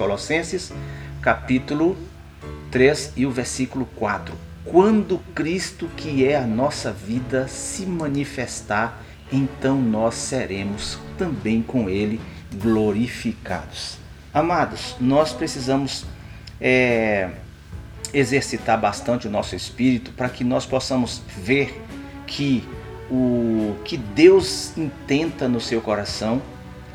Colossenses, 0.00 0.72
capítulo 1.20 1.94
3 2.70 3.12
e 3.18 3.26
o 3.26 3.30
versículo 3.30 3.84
4. 3.96 4.34
Quando 4.64 5.18
Cristo, 5.34 5.90
que 5.94 6.26
é 6.26 6.38
a 6.38 6.46
nossa 6.46 6.90
vida, 6.90 7.46
se 7.48 7.84
manifestar, 7.84 8.98
então 9.30 9.78
nós 9.78 10.14
seremos 10.14 10.98
também 11.18 11.60
com 11.60 11.86
Ele 11.90 12.18
glorificados. 12.54 13.98
Amados, 14.32 14.96
nós 14.98 15.34
precisamos 15.34 16.06
é, 16.58 17.28
exercitar 18.14 18.80
bastante 18.80 19.28
o 19.28 19.30
nosso 19.30 19.54
espírito 19.54 20.12
para 20.12 20.30
que 20.30 20.42
nós 20.42 20.64
possamos 20.64 21.20
ver 21.36 21.78
que 22.26 22.66
o 23.10 23.76
que 23.84 23.98
Deus 23.98 24.74
intenta 24.78 25.46
no 25.46 25.60
seu 25.60 25.82
coração 25.82 26.40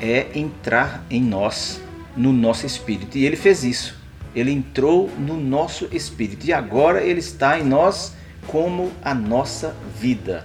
é 0.00 0.26
entrar 0.34 1.04
em 1.08 1.22
nós, 1.22 1.80
no 2.16 2.32
nosso 2.32 2.66
espírito. 2.66 3.18
E 3.18 3.24
ele 3.24 3.36
fez 3.36 3.62
isso. 3.62 3.96
Ele 4.34 4.50
entrou 4.50 5.10
no 5.18 5.36
nosso 5.36 5.88
espírito 5.92 6.46
e 6.46 6.52
agora 6.52 7.02
ele 7.02 7.20
está 7.20 7.58
em 7.58 7.64
nós 7.64 8.14
como 8.46 8.92
a 9.02 9.14
nossa 9.14 9.74
vida. 9.98 10.44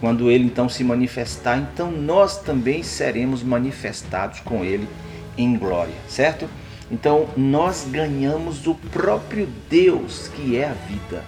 Quando 0.00 0.30
ele 0.30 0.44
então 0.44 0.68
se 0.68 0.84
manifestar, 0.84 1.58
então 1.58 1.90
nós 1.90 2.38
também 2.38 2.82
seremos 2.82 3.42
manifestados 3.42 4.40
com 4.40 4.64
ele 4.64 4.88
em 5.36 5.56
glória, 5.56 5.94
certo? 6.08 6.48
Então 6.90 7.28
nós 7.36 7.86
ganhamos 7.90 8.66
o 8.66 8.74
próprio 8.74 9.48
Deus 9.68 10.28
que 10.28 10.56
é 10.56 10.68
a 10.68 10.72
vida. 10.72 11.24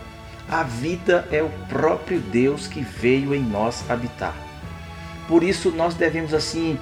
A 0.48 0.62
vida 0.62 1.28
é 1.30 1.42
o 1.42 1.50
próprio 1.68 2.20
Deus 2.20 2.66
que 2.66 2.80
veio 2.80 3.34
em 3.34 3.42
nós 3.42 3.88
habitar. 3.88 4.34
Por 5.28 5.42
isso 5.42 5.70
nós 5.70 5.94
devemos 5.94 6.34
assim 6.34 6.78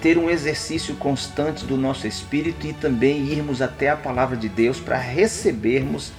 ter 0.00 0.16
um 0.16 0.30
exercício 0.30 0.94
constante 0.96 1.64
do 1.64 1.76
nosso 1.76 2.06
espírito 2.06 2.66
e 2.66 2.72
também 2.72 3.26
irmos 3.26 3.60
até 3.60 3.90
a 3.90 3.96
palavra 3.96 4.36
de 4.36 4.48
Deus 4.48 4.80
para 4.80 4.96
recebermos 4.96 6.12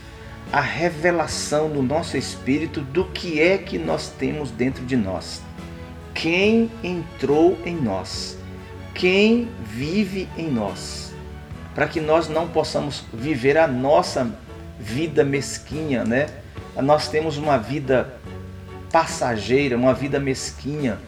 a 0.51 0.61
revelação 0.61 1.69
do 1.69 1.81
nosso 1.81 2.17
espírito 2.17 2.81
do 2.81 3.05
que 3.05 3.41
é 3.41 3.57
que 3.57 3.77
nós 3.77 4.09
temos 4.09 4.51
dentro 4.51 4.85
de 4.85 4.97
nós. 4.97 5.41
Quem 6.13 6.69
entrou 6.83 7.57
em 7.65 7.75
nós? 7.75 8.37
Quem 8.93 9.47
vive 9.63 10.27
em 10.37 10.51
nós? 10.51 11.13
Para 11.73 11.87
que 11.87 12.01
nós 12.01 12.27
não 12.27 12.49
possamos 12.49 13.05
viver 13.13 13.57
a 13.57 13.67
nossa 13.67 14.29
vida 14.77 15.23
mesquinha, 15.23 16.03
né? 16.03 16.27
nós 16.81 17.07
temos 17.07 17.37
uma 17.37 17.57
vida 17.57 18.13
passageira, 18.91 19.77
uma 19.77 19.93
vida 19.93 20.19
mesquinha, 20.19 20.99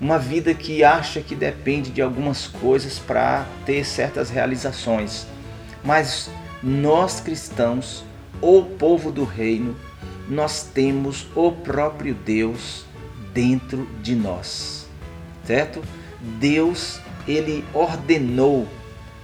uma 0.00 0.18
vida 0.18 0.54
que 0.54 0.82
acha 0.82 1.20
que 1.20 1.34
depende 1.34 1.90
de 1.90 2.02
algumas 2.02 2.46
coisas 2.46 2.98
para 2.98 3.46
ter 3.64 3.84
certas 3.84 4.30
realizações. 4.30 5.26
Mas 5.84 6.30
nós 6.62 7.20
cristãos, 7.20 8.04
o 8.40 8.62
povo 8.62 9.10
do 9.10 9.24
reino, 9.24 9.76
nós 10.28 10.62
temos 10.62 11.26
o 11.34 11.52
próprio 11.52 12.14
Deus 12.14 12.84
dentro 13.32 13.88
de 14.02 14.14
nós. 14.14 14.88
Certo? 15.44 15.82
Deus, 16.38 17.00
ele 17.26 17.64
ordenou 17.74 18.66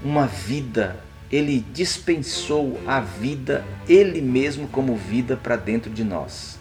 uma 0.02 0.26
vida 0.26 0.96
ele 1.30 1.64
dispensou 1.72 2.80
a 2.86 3.00
vida, 3.00 3.64
ele 3.88 4.20
mesmo 4.20 4.66
como 4.66 4.96
vida 4.96 5.36
para 5.36 5.56
dentro 5.56 5.90
de 5.90 6.02
nós. 6.02 6.58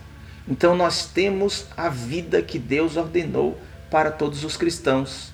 Então 0.47 0.75
nós 0.75 1.07
temos 1.07 1.65
a 1.75 1.89
vida 1.89 2.41
que 2.41 2.59
Deus 2.59 2.95
ordenou 2.95 3.57
para 3.89 4.11
todos 4.11 4.43
os 4.43 4.55
cristãos. 4.57 5.33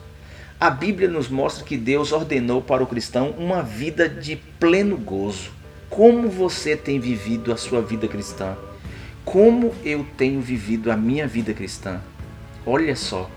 A 0.59 0.69
Bíblia 0.69 1.07
nos 1.07 1.29
mostra 1.29 1.66
que 1.66 1.77
Deus 1.77 2.11
ordenou 2.11 2.61
para 2.61 2.83
o 2.83 2.88
cristão 2.88 3.31
uma 3.38 3.61
vida 3.61 4.07
de 4.07 4.35
pleno 4.59 4.97
gozo. 4.97 5.51
Como 5.89 6.29
você 6.29 6.75
tem 6.75 6.99
vivido 6.99 7.51
a 7.51 7.57
sua 7.57 7.81
vida 7.81 8.07
cristã? 8.07 8.55
Como 9.23 9.73
eu 9.83 10.05
tenho 10.17 10.41
vivido 10.41 10.91
a 10.91 10.97
minha 10.97 11.27
vida 11.27 11.53
cristã? 11.53 12.01
Olha 12.66 12.95
só, 12.95 13.29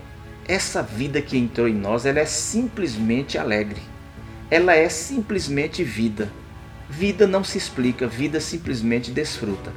essa 0.47 0.81
vida 0.81 1.21
que 1.21 1.37
entrou 1.37 1.67
em 1.67 1.75
nós, 1.75 2.05
ela 2.05 2.19
é 2.19 2.25
simplesmente 2.25 3.37
alegre 3.37 3.81
ela 4.51 4.75
é 4.75 4.89
simplesmente 4.89 5.83
vida. 5.83 6.29
Vida 6.89 7.27
não 7.27 7.43
se 7.43 7.57
explica, 7.57 8.07
vida 8.07 8.39
simplesmente 8.39 9.11
desfruta. 9.11 9.71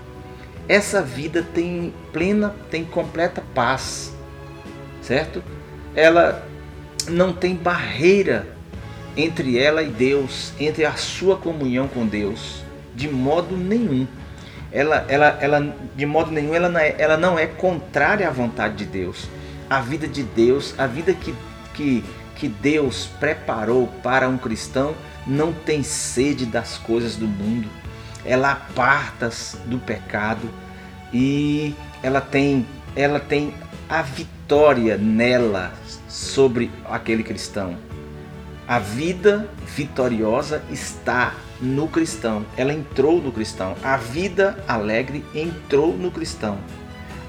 Essa 0.67 1.03
vida 1.03 1.47
tem 1.55 1.93
plena, 2.13 2.55
tem 2.71 2.85
completa 2.85 3.43
paz, 3.55 4.15
certo? 5.03 5.43
Ela 5.95 6.47
não 7.09 7.33
tem 7.33 7.55
barreira 7.55 8.47
entre 9.17 9.59
ela 9.59 9.83
e 9.83 9.89
Deus, 9.89 10.53
entre 10.59 10.85
a 10.85 10.95
sua 10.95 11.37
comunhão 11.37 11.87
com 11.87 12.07
Deus, 12.07 12.65
de 12.95 13.09
modo 13.09 13.57
nenhum. 13.57 14.07
Ela, 14.71 15.05
ela, 15.09 15.39
ela 15.41 15.77
de 15.95 16.07
modo 16.07 16.31
nenhum, 16.31 16.55
ela 16.55 16.71
não, 16.71 16.81
é, 16.81 16.95
ela 16.97 17.19
não 17.19 17.39
é 17.39 17.47
contrária 17.47 18.27
à 18.27 18.31
vontade 18.31 18.77
de 18.77 18.87
Deus. 18.87 19.29
A 19.69 19.81
vida 19.81 20.09
de 20.09 20.23
Deus, 20.23 20.75
a 20.79 20.87
vida 20.87 21.13
que, 21.13 21.35
que 21.75 22.03
que 22.43 22.49
Deus 22.49 23.09
preparou 23.21 23.87
para 24.03 24.29
um 24.29 24.37
cristão 24.37 24.97
não 25.25 25.53
tem 25.53 25.85
sede 25.85 26.45
das 26.45 26.77
coisas 26.77 27.15
do 27.15 27.29
mundo. 27.29 27.69
Ela 28.25 28.51
aparta 28.51 29.31
do 29.67 29.79
pecado 29.79 30.51
e 31.13 31.73
ela 32.03 32.21
tem, 32.21 32.67
ela 32.97 33.21
tem 33.21 33.55
a 33.93 34.01
vitória 34.01 34.97
nela 34.97 35.71
sobre 36.09 36.71
aquele 36.87 37.23
cristão. 37.23 37.77
A 38.67 38.79
vida 38.79 39.51
vitoriosa 39.67 40.63
está 40.71 41.35
no 41.61 41.87
cristão. 41.87 42.47
Ela 42.57 42.73
entrou 42.73 43.21
no 43.21 43.31
cristão. 43.31 43.77
A 43.85 43.99
vida 43.99 44.65
alegre 44.67 45.23
entrou 45.35 45.95
no 45.95 46.11
cristão. 46.11 46.57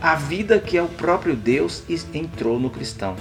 A 0.01 0.15
vida 0.15 0.57
que 0.57 0.77
é 0.77 0.81
o 0.81 0.87
próprio 0.87 1.35
Deus 1.35 1.83
entrou 2.13 2.57
no 2.57 2.69
cristão. 2.69 3.17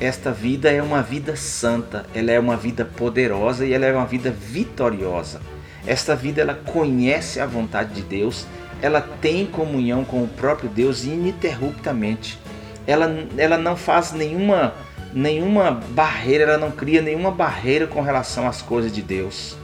Esta 0.00 0.32
vida 0.32 0.70
é 0.70 0.82
uma 0.82 1.02
vida 1.02 1.36
santa, 1.36 2.06
ela 2.14 2.30
é 2.30 2.40
uma 2.40 2.56
vida 2.56 2.86
poderosa 2.86 3.66
e 3.66 3.74
ela 3.74 3.84
é 3.84 3.92
uma 3.92 4.06
vida 4.06 4.30
vitoriosa. 4.30 5.42
Esta 5.86 6.16
vida 6.16 6.40
ela 6.40 6.54
conhece 6.54 7.38
a 7.38 7.44
vontade 7.44 7.92
de 7.92 8.00
Deus, 8.00 8.46
ela 8.82 9.00
tem 9.00 9.46
comunhão 9.46 10.04
com 10.04 10.22
o 10.22 10.28
próprio 10.28 10.68
Deus 10.68 11.04
ininterruptamente. 11.04 12.38
Ela, 12.86 13.26
ela 13.36 13.58
não 13.58 13.76
faz 13.76 14.12
nenhuma 14.12 14.74
nenhuma 15.12 15.70
barreira, 15.70 16.44
ela 16.44 16.58
não 16.58 16.70
cria 16.70 17.00
nenhuma 17.00 17.30
barreira 17.30 17.86
com 17.86 18.02
relação 18.02 18.46
às 18.46 18.60
coisas 18.60 18.92
de 18.92 19.00
Deus. 19.00 19.56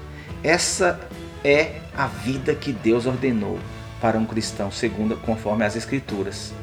Essa 0.42 0.98
é 1.44 1.72
a 1.94 2.06
vida 2.06 2.54
que 2.54 2.72
Deus 2.72 3.04
ordenou 3.04 3.58
para 4.00 4.18
um 4.18 4.24
cristão, 4.24 4.70
segundo 4.70 5.16
conforme 5.18 5.64
as 5.64 5.76
escrituras. 5.76 6.54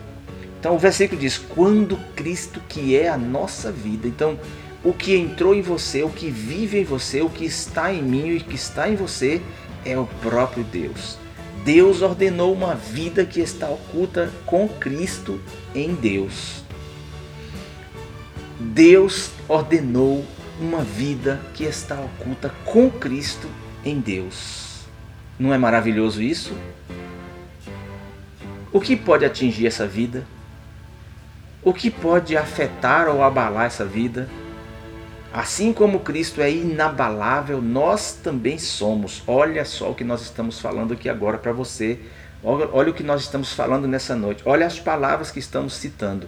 Então 0.60 0.76
o 0.76 0.80
versículo 0.80 1.22
diz: 1.22 1.38
quando 1.38 1.98
Cristo, 2.16 2.62
que 2.68 2.98
é 2.98 3.08
a 3.08 3.18
nossa 3.18 3.72
vida. 3.72 4.08
Então, 4.08 4.40
o 4.84 4.92
que 4.92 5.16
entrou 5.16 5.54
em 5.54 5.62
você, 5.62 6.04
o 6.04 6.10
que 6.10 6.30
vive 6.30 6.80
em 6.80 6.84
você, 6.84 7.22
o 7.22 7.30
que 7.30 7.46
está 7.46 7.94
em 7.94 8.02
mim 8.02 8.30
e 8.32 8.40
que 8.40 8.56
está 8.56 8.90
em 8.90 8.96
você 8.96 9.42
é 9.86 9.98
o 9.98 10.08
próprio 10.22 10.64
Deus. 10.64 11.18
Deus 11.72 12.02
ordenou 12.02 12.52
uma 12.52 12.74
vida 12.74 13.24
que 13.24 13.40
está 13.40 13.70
oculta 13.70 14.32
com 14.44 14.68
Cristo 14.68 15.40
em 15.76 15.94
Deus. 15.94 16.64
Deus 18.60 19.30
ordenou 19.48 20.26
uma 20.60 20.84
vida 20.84 21.40
que 21.54 21.64
está 21.64 22.00
oculta 22.00 22.52
com 22.66 22.90
Cristo 22.90 23.48
em 23.86 24.00
Deus. 24.00 24.88
Não 25.38 25.54
é 25.54 25.60
maravilhoso 25.60 26.24
isso? 26.24 26.58
O 28.74 28.82
que 28.82 28.96
pode 28.96 29.24
atingir 29.24 29.68
essa 29.68 29.86
vida? 29.86 30.26
O 31.64 31.72
que 31.72 31.92
pode 31.92 32.36
afetar 32.36 33.08
ou 33.08 33.22
abalar 33.22 33.68
essa 33.68 33.86
vida? 33.86 34.28
Assim 35.32 35.72
como 35.72 36.00
Cristo 36.00 36.42
é 36.42 36.50
inabalável, 36.52 37.62
nós 37.62 38.14
também 38.14 38.58
somos. 38.58 39.22
Olha 39.28 39.64
só 39.64 39.92
o 39.92 39.96
que 39.96 40.04
nós 40.04 40.22
estamos 40.22 40.60
falando 40.60 40.94
aqui 40.94 41.08
agora 41.08 41.38
para 41.38 41.52
você. 41.52 42.00
Olha, 42.44 42.68
olha, 42.72 42.90
o 42.90 42.94
que 42.94 43.04
nós 43.04 43.22
estamos 43.22 43.54
falando 43.54 43.88
nessa 43.88 44.16
noite. 44.16 44.42
Olha 44.46 44.66
as 44.66 44.80
palavras 44.80 45.30
que 45.30 45.40
estamos 45.40 45.74
citando. 45.74 46.28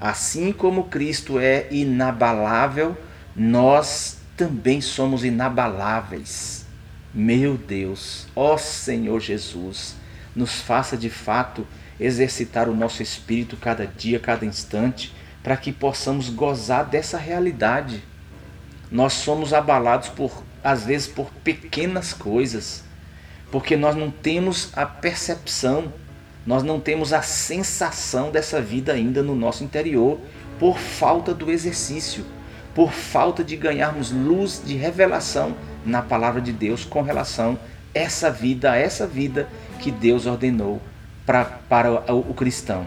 Assim 0.00 0.52
como 0.52 0.88
Cristo 0.88 1.38
é 1.38 1.68
inabalável, 1.70 2.96
nós 3.36 4.18
também 4.36 4.80
somos 4.80 5.24
inabaláveis. 5.24 6.66
Meu 7.14 7.56
Deus, 7.56 8.26
ó 8.34 8.56
Senhor 8.56 9.20
Jesus, 9.20 9.94
nos 10.34 10.60
faça 10.60 10.96
de 10.96 11.10
fato 11.10 11.66
exercitar 12.00 12.68
o 12.68 12.74
nosso 12.74 13.02
espírito 13.02 13.56
cada 13.56 13.86
dia, 13.86 14.18
cada 14.18 14.44
instante, 14.44 15.14
para 15.42 15.56
que 15.56 15.70
possamos 15.70 16.28
gozar 16.28 16.86
dessa 16.86 17.18
realidade. 17.18 18.02
Nós 18.92 19.14
somos 19.14 19.54
abalados 19.54 20.10
por 20.10 20.30
às 20.62 20.84
vezes 20.84 21.08
por 21.08 21.30
pequenas 21.42 22.12
coisas, 22.12 22.84
porque 23.50 23.76
nós 23.76 23.96
não 23.96 24.10
temos 24.10 24.70
a 24.76 24.86
percepção, 24.86 25.92
nós 26.46 26.62
não 26.62 26.78
temos 26.78 27.12
a 27.12 27.22
sensação 27.22 28.30
dessa 28.30 28.60
vida 28.60 28.92
ainda 28.92 29.22
no 29.22 29.34
nosso 29.34 29.64
interior, 29.64 30.20
por 30.58 30.78
falta 30.78 31.34
do 31.34 31.50
exercício, 31.50 32.24
por 32.74 32.92
falta 32.92 33.42
de 33.42 33.56
ganharmos 33.56 34.12
luz 34.12 34.62
de 34.64 34.76
revelação 34.76 35.56
na 35.84 36.02
palavra 36.02 36.40
de 36.40 36.52
Deus 36.52 36.84
com 36.84 37.02
relação 37.02 37.58
a 37.94 37.98
essa 37.98 38.30
vida, 38.30 38.70
a 38.70 38.76
essa 38.76 39.06
vida 39.06 39.48
que 39.80 39.90
Deus 39.90 40.26
ordenou 40.26 40.80
pra, 41.26 41.44
para 41.44 42.12
o, 42.12 42.30
o 42.30 42.34
cristão. 42.34 42.86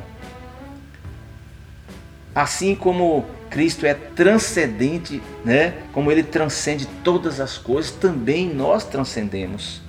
Assim 2.34 2.75
como 2.75 3.25
Cristo 3.56 3.86
é 3.86 3.94
transcendente, 3.94 5.24
né? 5.46 5.75
Como 5.94 6.12
ele 6.12 6.24
transcende 6.24 6.86
todas 7.06 7.40
as 7.40 7.57
coisas, 7.57 7.90
também 7.90 8.54
nós 8.54 8.84
transcendemos. 8.84 9.80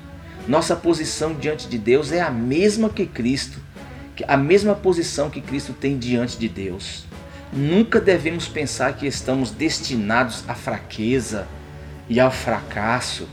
Nossa 0.47 0.77
posição 0.77 1.35
diante 1.35 1.67
de 1.67 1.77
Deus 1.77 2.13
é 2.13 2.21
a 2.21 2.31
mesma 2.31 2.89
que 2.89 3.05
Cristo, 3.05 3.59
a 4.29 4.37
mesma 4.37 4.73
posição 4.73 5.29
que 5.29 5.41
Cristo 5.41 5.73
tem 5.73 5.99
diante 5.99 6.39
de 6.39 6.49
Deus. 6.49 7.07
Nunca 7.53 8.01
devemos 8.01 8.47
pensar 8.47 8.93
que 8.93 9.05
estamos 9.05 9.51
destinados 9.51 10.45
à 10.47 10.55
fraqueza 10.55 11.49
e 12.09 12.21
ao 12.21 12.31
fracasso. 12.31 13.29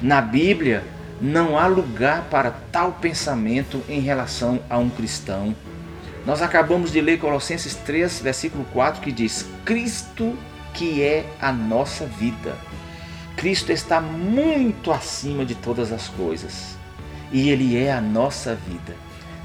Na 0.00 0.20
Bíblia, 0.20 0.84
não 1.20 1.58
há 1.58 1.66
lugar 1.66 2.28
para 2.30 2.52
tal 2.70 2.92
pensamento 2.92 3.82
em 3.88 3.98
relação 3.98 4.60
a 4.70 4.78
um 4.78 4.88
cristão. 4.88 5.52
Nós 6.26 6.40
acabamos 6.40 6.90
de 6.90 7.00
ler 7.00 7.18
Colossenses 7.18 7.74
3, 7.74 8.20
versículo 8.20 8.64
4, 8.72 9.02
que 9.02 9.12
diz: 9.12 9.46
Cristo 9.64 10.36
que 10.72 11.02
é 11.02 11.24
a 11.40 11.52
nossa 11.52 12.06
vida. 12.06 12.56
Cristo 13.36 13.70
está 13.72 14.00
muito 14.00 14.90
acima 14.90 15.44
de 15.44 15.54
todas 15.54 15.92
as 15.92 16.08
coisas 16.08 16.76
e 17.32 17.50
Ele 17.50 17.76
é 17.76 17.92
a 17.92 18.00
nossa 18.00 18.54
vida. 18.54 18.96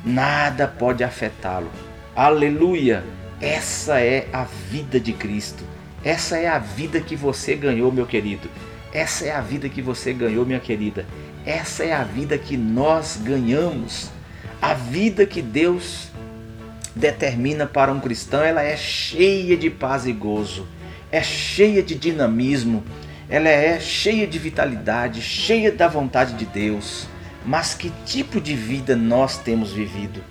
Nada 0.05 0.67
pode 0.67 1.03
afetá-lo. 1.03 1.69
Aleluia! 2.15 3.03
Essa 3.41 3.99
é 3.99 4.27
a 4.33 4.43
vida 4.43 4.99
de 4.99 5.13
Cristo. 5.13 5.63
Essa 6.03 6.37
é 6.37 6.47
a 6.47 6.59
vida 6.59 6.99
que 7.01 7.15
você 7.15 7.55
ganhou, 7.55 7.91
meu 7.91 8.05
querido. 8.05 8.49
Essa 8.93 9.25
é 9.25 9.31
a 9.31 9.41
vida 9.41 9.69
que 9.69 9.81
você 9.81 10.13
ganhou, 10.13 10.45
minha 10.45 10.59
querida. 10.59 11.05
Essa 11.45 11.83
é 11.83 11.93
a 11.93 12.03
vida 12.03 12.37
que 12.37 12.57
nós 12.57 13.19
ganhamos. 13.21 14.09
A 14.61 14.73
vida 14.73 15.25
que 15.25 15.41
Deus 15.41 16.08
determina 16.99 17.65
para 17.65 17.91
um 17.91 17.99
cristão, 17.99 18.43
ela 18.43 18.61
é 18.61 18.75
cheia 18.75 19.55
de 19.55 19.69
paz 19.69 20.05
e 20.05 20.11
gozo, 20.11 20.67
é 21.11 21.23
cheia 21.23 21.81
de 21.81 21.95
dinamismo, 21.95 22.83
ela 23.29 23.47
é 23.47 23.79
cheia 23.79 24.27
de 24.27 24.37
vitalidade, 24.37 25.21
cheia 25.21 25.71
da 25.71 25.87
vontade 25.87 26.33
de 26.33 26.45
Deus. 26.45 27.07
Mas 27.45 27.73
que 27.73 27.91
tipo 28.05 28.41
de 28.41 28.53
vida 28.53 28.95
nós 28.95 29.37
temos 29.37 29.71
vivido? 29.71 30.21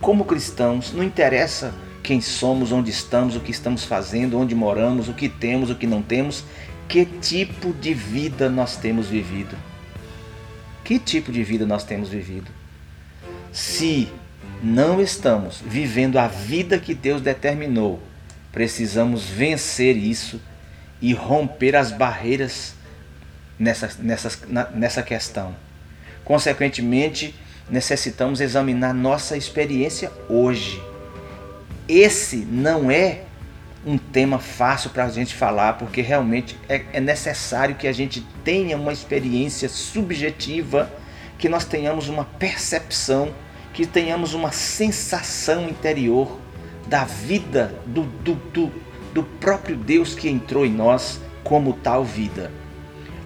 Como 0.00 0.24
cristãos, 0.24 0.92
não 0.92 1.02
interessa 1.02 1.74
quem 2.02 2.20
somos, 2.20 2.72
onde 2.72 2.90
estamos, 2.90 3.36
o 3.36 3.40
que 3.40 3.50
estamos 3.50 3.84
fazendo, 3.84 4.38
onde 4.38 4.54
moramos, 4.54 5.08
o 5.08 5.14
que 5.14 5.28
temos, 5.28 5.68
o 5.68 5.74
que 5.74 5.86
não 5.86 6.00
temos, 6.00 6.44
que 6.88 7.04
tipo 7.04 7.72
de 7.72 7.92
vida 7.92 8.48
nós 8.48 8.76
temos 8.76 9.08
vivido? 9.08 9.56
Que 10.84 10.98
tipo 10.98 11.32
de 11.32 11.42
vida 11.42 11.66
nós 11.66 11.84
temos 11.84 12.08
vivido? 12.08 12.50
Se 13.52 14.08
não 14.62 15.00
estamos 15.00 15.60
vivendo 15.64 16.18
a 16.18 16.28
vida 16.28 16.78
que 16.78 16.94
Deus 16.94 17.20
determinou, 17.20 18.00
precisamos 18.52 19.24
vencer 19.24 19.96
isso 19.96 20.40
e 21.00 21.12
romper 21.12 21.74
as 21.74 21.90
barreiras 21.90 22.74
nessa, 23.58 23.90
nessa, 23.98 24.38
nessa 24.74 25.02
questão. 25.02 25.54
Consequentemente, 26.24 27.34
necessitamos 27.68 28.40
examinar 28.40 28.94
nossa 28.94 29.36
experiência 29.36 30.12
hoje. 30.28 30.80
Esse 31.88 32.36
não 32.36 32.90
é 32.90 33.22
um 33.84 33.98
tema 33.98 34.38
fácil 34.38 34.90
para 34.90 35.04
a 35.04 35.08
gente 35.08 35.34
falar, 35.34 35.74
porque 35.74 36.00
realmente 36.00 36.56
é, 36.68 36.84
é 36.92 37.00
necessário 37.00 37.74
que 37.74 37.88
a 37.88 37.92
gente 37.92 38.24
tenha 38.44 38.76
uma 38.76 38.92
experiência 38.92 39.68
subjetiva, 39.68 40.90
que 41.38 41.48
nós 41.48 41.64
tenhamos 41.64 42.08
uma 42.08 42.24
percepção, 42.24 43.34
que 43.72 43.86
tenhamos 43.86 44.34
uma 44.34 44.52
sensação 44.52 45.68
interior 45.68 46.38
da 46.86 47.04
vida, 47.04 47.74
do, 47.86 48.02
do, 48.02 48.34
do, 48.34 48.72
do 49.14 49.22
próprio 49.22 49.76
Deus 49.76 50.14
que 50.14 50.28
entrou 50.28 50.66
em 50.66 50.72
nós 50.72 51.20
como 51.44 51.72
tal 51.72 52.04
vida. 52.04 52.50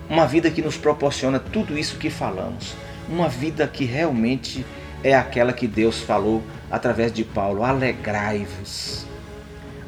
Uma 0.09 0.27
vida 0.27 0.51
que 0.51 0.63
nos 0.63 0.77
proporciona 0.77 1.39
tudo 1.39 1.77
isso 1.77 1.99
que 1.99 2.11
falamos. 2.11 2.75
Uma 3.09 3.29
vida 3.29 3.67
que 3.67 3.85
realmente 3.85 4.65
é 5.03 5.15
aquela 5.15 5.53
que 5.53 5.67
Deus 5.67 6.01
falou 6.01 6.43
através 6.71 7.13
de 7.13 7.25
Paulo: 7.25 7.65
alegrai-vos. 7.65 9.05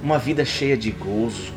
Uma 0.03 0.19
vida 0.19 0.45
cheia 0.45 0.77
de 0.77 0.91
gozo, 0.91 1.53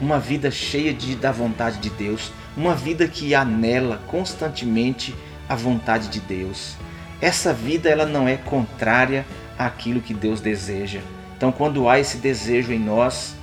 uma 0.00 0.18
vida 0.18 0.50
cheia 0.50 0.92
de, 0.92 1.16
da 1.16 1.32
vontade 1.32 1.78
de 1.78 1.90
Deus, 1.90 2.32
uma 2.56 2.74
vida 2.74 3.08
que 3.08 3.34
anela 3.34 4.00
constantemente 4.06 5.14
a 5.48 5.56
vontade 5.56 6.08
de 6.08 6.20
Deus. 6.20 6.76
Essa 7.20 7.52
vida 7.52 7.88
ela 7.88 8.06
não 8.06 8.28
é 8.28 8.36
contrária 8.36 9.24
àquilo 9.58 10.00
que 10.00 10.12
Deus 10.12 10.40
deseja. 10.40 11.00
Então, 11.36 11.50
quando 11.50 11.88
há 11.88 11.98
esse 11.98 12.18
desejo 12.18 12.72
em 12.72 12.78
nós, 12.78 13.34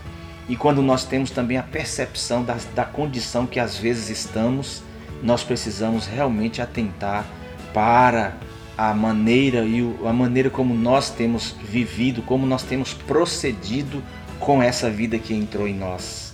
e 0.48 0.56
quando 0.56 0.82
nós 0.82 1.06
temos 1.06 1.32
também 1.32 1.58
a 1.58 1.64
percepção 1.64 2.44
da, 2.44 2.58
da 2.76 2.84
condição 2.84 3.46
que 3.46 3.60
às 3.60 3.78
vezes 3.78 4.10
estamos, 4.10 4.84
nós 5.24 5.44
precisamos 5.44 6.08
realmente 6.08 6.62
atentar 6.62 7.26
para 7.74 8.36
a 8.78 8.94
maneira 8.94 9.64
e 9.64 9.82
a 10.06 10.12
maneira 10.12 10.50
como 10.50 10.74
nós 10.74 11.10
temos 11.10 11.56
vivido, 11.64 12.22
como 12.22 12.46
nós 12.46 12.64
temos 12.64 12.94
procedido 12.94 14.04
com 14.40 14.62
essa 14.62 14.90
vida 14.90 15.20
que 15.20 15.34
entrou 15.34 15.68
em 15.68 15.76
nós. 15.76 16.34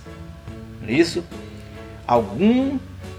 É 0.86 0.92
isso? 0.92 1.22
Algum, 2.06 2.78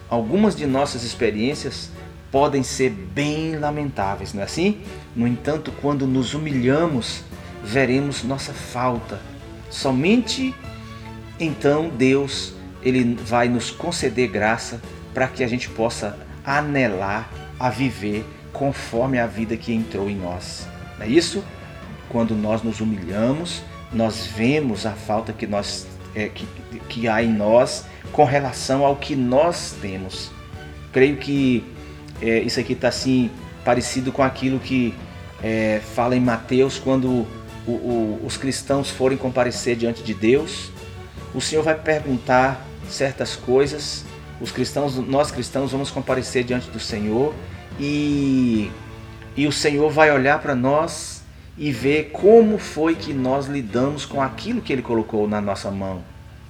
algumas 0.10 0.56
de 0.56 0.66
nossas 0.66 1.04
experiências 1.04 1.92
podem 2.32 2.64
ser 2.64 2.90
bem 2.90 3.58
lamentáveis, 3.58 4.34
não 4.34 4.42
é 4.42 4.46
assim? 4.46 4.82
No 5.16 5.28
entanto, 5.28 5.74
quando 5.82 6.06
nos 6.06 6.34
humilhamos, 6.34 7.24
veremos 7.64 8.24
nossa 8.24 8.54
falta. 8.54 9.20
Somente 9.70 10.54
então 11.40 11.90
Deus 11.90 12.54
ele 12.82 13.16
vai 13.16 13.48
nos 13.48 13.72
conceder 13.72 14.30
graça 14.30 14.82
para 15.14 15.28
que 15.28 15.44
a 15.44 15.48
gente 15.48 15.70
possa 15.70 16.18
anelar 16.46 17.30
a 17.60 17.70
viver 17.70 18.26
conforme 18.54 19.20
a 19.20 19.28
vida 19.28 19.58
que 19.58 19.74
entrou 19.74 20.10
em 20.10 20.16
nós. 20.16 20.68
Não 20.98 21.06
é 21.06 21.10
isso? 21.10 21.44
Quando 22.08 22.36
nós 22.36 22.64
nos 22.64 22.80
humilhamos, 22.80 23.62
nós 23.92 24.28
vemos 24.28 24.86
a 24.86 24.92
falta 24.92 25.34
que, 25.34 25.46
nós, 25.46 25.88
é, 26.16 26.30
que, 26.30 26.48
que 26.88 27.08
há 27.08 27.22
em 27.22 27.32
nós 27.32 27.86
com 28.12 28.24
relação 28.24 28.86
ao 28.86 28.96
que 28.96 29.16
nós 29.16 29.76
temos. 29.82 30.32
Creio 30.92 31.18
que 31.18 31.64
é, 32.22 32.40
isso 32.40 32.60
aqui 32.60 32.74
está 32.74 32.88
assim 32.88 33.30
parecido 33.64 34.12
com 34.12 34.24
aquilo 34.24 34.60
que 34.60 34.94
é, 35.44 35.82
fala 35.96 36.16
em 36.16 36.20
Mateus 36.20 36.78
quando 36.78 37.28
o, 37.68 37.72
o, 37.72 38.22
os 38.26 38.38
cristãos 38.38 38.90
forem 38.90 39.18
comparecer 39.18 39.76
diante 39.76 40.04
de 40.04 40.14
Deus 40.14 40.72
o 41.34 41.40
Senhor 41.40 41.64
vai 41.64 41.76
perguntar 41.76 42.66
certas 42.90 43.36
coisas. 43.36 44.06
Os 44.42 44.52
cristãos, 44.52 44.96
nós 44.96 45.32
cristãos, 45.32 45.72
vamos 45.72 45.92
comparecer 45.92 46.44
diante 46.44 46.70
do 46.70 46.80
Senhor 46.80 47.34
e, 47.80 48.72
e 49.36 49.46
o 49.46 49.52
Senhor 49.52 49.90
vai 49.92 50.12
olhar 50.12 50.40
para 50.40 50.56
nós 50.56 51.24
e 51.58 51.72
ver 51.72 52.12
como 52.12 52.58
foi 52.58 52.96
que 52.96 53.14
nós 53.14 53.48
lidamos 53.48 54.06
com 54.06 54.22
aquilo 54.22 54.62
que 54.62 54.72
Ele 54.72 54.82
colocou 54.82 55.28
na 55.28 55.42
nossa 55.42 55.70
mão. 55.70 56.02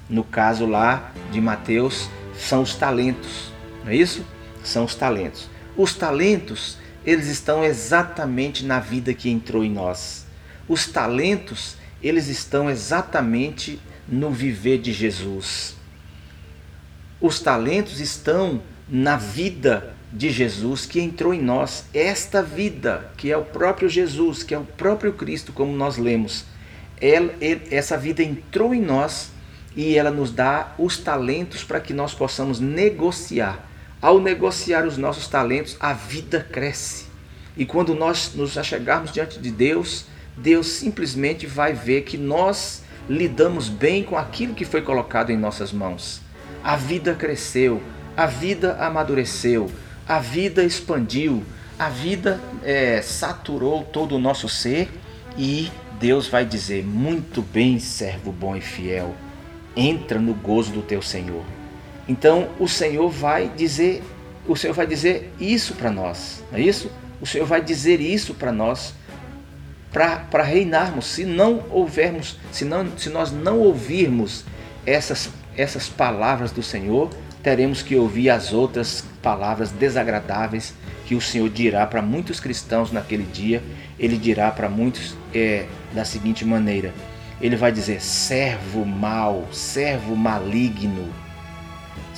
No 0.07 0.23
caso 0.23 0.65
lá 0.65 1.11
de 1.31 1.41
Mateus, 1.41 2.09
são 2.38 2.61
os 2.61 2.75
talentos, 2.75 3.51
não 3.83 3.91
é 3.91 3.95
isso? 3.95 4.23
São 4.63 4.85
os 4.85 4.95
talentos. 4.95 5.49
Os 5.79 5.93
talentos, 5.93 6.77
eles 7.05 7.27
estão 7.27 7.63
exatamente 7.63 8.65
na 8.65 8.81
vida 8.81 9.13
que 9.13 9.29
entrou 9.29 9.63
em 9.63 9.71
nós. 9.71 10.25
Os 10.67 10.86
talentos, 10.86 11.77
eles 12.03 12.27
estão 12.27 12.69
exatamente 12.69 13.79
no 14.05 14.29
viver 14.29 14.79
de 14.79 14.91
Jesus. 14.91 15.77
Os 17.21 17.39
talentos 17.39 18.01
estão 18.01 18.62
na 18.89 19.15
vida 19.15 19.95
de 20.12 20.29
Jesus 20.29 20.86
que 20.86 21.00
entrou 21.00 21.33
em 21.33 21.41
nós. 21.41 21.86
Esta 21.93 22.43
vida, 22.43 23.09
que 23.15 23.31
é 23.31 23.38
o 23.38 23.45
próprio 23.45 23.88
Jesus, 23.88 24.43
que 24.43 24.53
é 24.53 24.57
o 24.57 24.65
próprio 24.65 25.13
Cristo, 25.13 25.53
como 25.53 25.71
nós 25.71 25.95
lemos, 25.95 26.43
ela, 27.00 27.33
essa 27.71 27.98
vida 27.98 28.21
entrou 28.21 28.75
em 28.75 28.81
nós 28.81 29.31
e 29.77 29.95
ela 29.98 30.12
nos 30.12 30.29
dá 30.29 30.75
os 30.77 30.98
talentos 30.98 31.63
para 31.63 31.79
que 31.79 31.93
nós 31.93 32.13
possamos 32.13 32.59
negociar. 32.59 33.68
Ao 34.01 34.20
negociar 34.20 34.86
os 34.86 34.98
nossos 34.98 35.27
talentos, 35.27 35.75
a 35.79 35.91
vida 35.91 36.48
cresce. 36.50 37.06
E 37.58 37.65
quando 37.65 37.94
nós 37.94 38.32
nos 38.34 38.58
achegarmos 38.58 39.12
diante 39.12 39.39
de 39.39 39.51
Deus, 39.51 40.06
Deus 40.38 40.68
simplesmente 40.68 41.46
vai 41.46 41.74
ver 41.74 42.03
que 42.03 42.18
nós 42.18 42.84
lidamos 43.10 43.68
bem 43.68 44.01
com 44.03 44.18
aquilo 44.18 44.53
que 44.53 44.63
foi 44.63 44.82
colocado 44.82 45.32
em 45.32 45.38
nossas 45.38 45.74
mãos. 45.74 46.22
A 46.63 46.77
vida 46.77 47.13
cresceu, 47.13 47.82
a 48.15 48.25
vida 48.25 48.77
amadureceu, 48.79 49.70
a 50.08 50.20
vida 50.20 50.63
expandiu, 50.63 51.44
a 51.77 51.89
vida 51.89 52.39
é, 52.63 53.01
saturou 53.01 53.84
todo 53.84 54.15
o 54.15 54.20
nosso 54.20 54.48
ser 54.48 54.89
e 55.38 55.70
Deus 56.00 56.27
vai 56.27 56.46
dizer: 56.46 56.86
Muito 56.86 57.41
bem, 57.41 57.79
servo 57.79 58.32
bom 58.32 58.56
e 58.56 58.62
fiel, 58.62 59.13
entra 59.75 60.20
no 60.20 60.34
gozo 60.34 60.72
do 60.72 60.82
teu 60.82 61.01
Senhor. 61.01 61.58
Então 62.09 62.49
o 62.59 62.67
Senhor 62.67 63.07
vai 63.07 63.47
dizer, 63.55 64.01
o 64.47 64.55
Senhor 64.55 64.73
vai 64.73 64.87
dizer 64.87 65.31
isso 65.39 65.75
para 65.75 65.91
nós, 65.91 66.43
não 66.51 66.57
é 66.57 66.61
isso? 66.61 66.91
O 67.21 67.25
Senhor 67.27 67.45
vai 67.45 67.61
dizer 67.61 68.01
isso 68.01 68.33
para 68.33 68.51
nós 68.51 68.95
para 69.91 70.43
reinarmos. 70.43 71.05
Se 71.05 71.23
não 71.23 71.63
houvermos, 71.69 72.37
se, 72.51 72.65
não, 72.65 72.97
se 72.97 73.09
nós 73.09 73.31
não 73.31 73.59
ouvirmos 73.59 74.43
essas, 74.87 75.29
essas 75.55 75.87
palavras 75.87 76.51
do 76.51 76.63
Senhor, 76.63 77.11
teremos 77.43 77.83
que 77.83 77.95
ouvir 77.95 78.31
as 78.31 78.53
outras 78.53 79.03
palavras 79.21 79.71
desagradáveis 79.71 80.73
que 81.05 81.13
o 81.13 81.21
Senhor 81.21 81.49
dirá 81.49 81.85
para 81.85 82.01
muitos 82.01 82.39
cristãos 82.39 82.91
naquele 82.91 83.23
dia. 83.23 83.61
Ele 83.99 84.17
dirá 84.17 84.49
para 84.49 84.67
muitos 84.67 85.15
é, 85.33 85.65
da 85.93 86.05
seguinte 86.05 86.43
maneira: 86.43 86.91
Ele 87.39 87.55
vai 87.55 87.71
dizer, 87.71 88.01
servo 88.01 88.83
mau, 88.83 89.47
servo 89.51 90.15
maligno, 90.15 91.07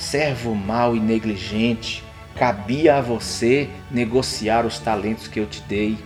servo 0.02 0.52
mau 0.54 0.96
e 0.96 1.00
negligente, 1.00 2.02
cabia 2.34 2.96
a 2.96 3.00
você 3.00 3.68
negociar 3.88 4.66
os 4.66 4.78
talentos 4.80 5.28
que 5.28 5.38
eu 5.38 5.46
te 5.46 5.62
dei. 5.62 5.96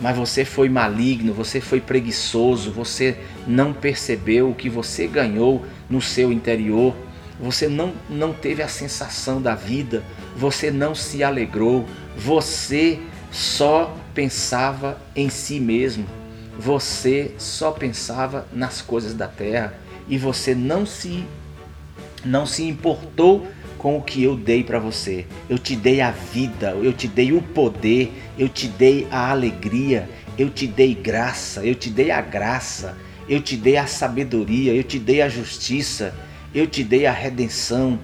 Mas 0.00 0.16
você 0.16 0.44
foi 0.44 0.68
maligno, 0.68 1.34
você 1.34 1.60
foi 1.60 1.80
preguiçoso, 1.80 2.70
você 2.70 3.18
não 3.46 3.72
percebeu 3.72 4.48
o 4.48 4.54
que 4.54 4.70
você 4.70 5.06
ganhou 5.06 5.66
no 5.90 6.00
seu 6.00 6.32
interior, 6.32 6.94
você 7.40 7.68
não, 7.68 7.92
não 8.08 8.32
teve 8.32 8.62
a 8.62 8.68
sensação 8.68 9.42
da 9.42 9.54
vida, 9.54 10.04
você 10.36 10.70
não 10.70 10.94
se 10.94 11.24
alegrou, 11.24 11.84
você 12.16 13.00
só 13.30 13.96
pensava 14.14 15.00
em 15.16 15.28
si 15.28 15.58
mesmo, 15.58 16.06
você 16.58 17.34
só 17.38 17.72
pensava 17.72 18.46
nas 18.52 18.80
coisas 18.80 19.14
da 19.14 19.26
terra 19.26 19.74
e 20.08 20.16
você 20.16 20.54
não 20.54 20.86
se 20.86 21.24
não 22.24 22.46
se 22.46 22.64
importou 22.64 23.46
com 23.78 23.96
o 23.96 24.02
que 24.02 24.22
eu 24.22 24.36
dei 24.36 24.62
para 24.62 24.78
você. 24.78 25.26
Eu 25.48 25.58
te 25.58 25.74
dei 25.74 26.00
a 26.00 26.10
vida, 26.10 26.70
eu 26.70 26.92
te 26.92 27.08
dei 27.08 27.32
o 27.32 27.42
poder, 27.42 28.12
eu 28.38 28.48
te 28.48 28.68
dei 28.68 29.08
a 29.10 29.30
alegria, 29.30 30.08
eu 30.38 30.48
te 30.48 30.66
dei 30.66 30.94
graça, 30.94 31.64
eu 31.64 31.74
te 31.74 31.90
dei 31.90 32.10
a 32.10 32.20
graça, 32.20 32.96
eu 33.28 33.40
te 33.40 33.56
dei 33.56 33.76
a 33.76 33.86
sabedoria, 33.86 34.72
eu 34.72 34.84
te 34.84 34.98
dei 34.98 35.20
a 35.20 35.28
justiça, 35.28 36.14
eu 36.54 36.66
te 36.66 36.84
dei 36.84 37.06
a 37.06 37.12
redenção, 37.12 37.98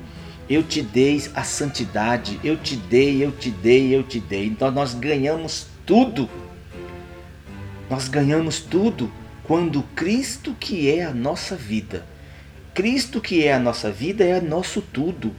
eu 0.48 0.62
te 0.62 0.82
dei 0.82 1.22
a 1.34 1.44
santidade, 1.44 2.40
eu 2.42 2.56
te 2.56 2.74
dei, 2.74 3.24
eu 3.24 3.30
te 3.30 3.50
dei, 3.50 3.94
eu 3.94 4.02
te 4.02 4.18
dei. 4.18 4.46
Então 4.46 4.70
nós 4.70 4.94
ganhamos 4.94 5.66
tudo. 5.86 6.28
Nós 7.88 8.08
ganhamos 8.08 8.60
tudo 8.60 9.10
quando 9.44 9.82
Cristo, 9.94 10.54
que 10.58 10.90
é 10.90 11.04
a 11.04 11.14
nossa 11.14 11.56
vida, 11.56 12.04
Cristo, 12.74 13.20
que 13.20 13.44
é 13.44 13.52
a 13.52 13.58
nossa 13.58 13.90
vida, 13.90 14.24
é 14.24 14.40
nosso 14.40 14.80
tudo. 14.80 15.32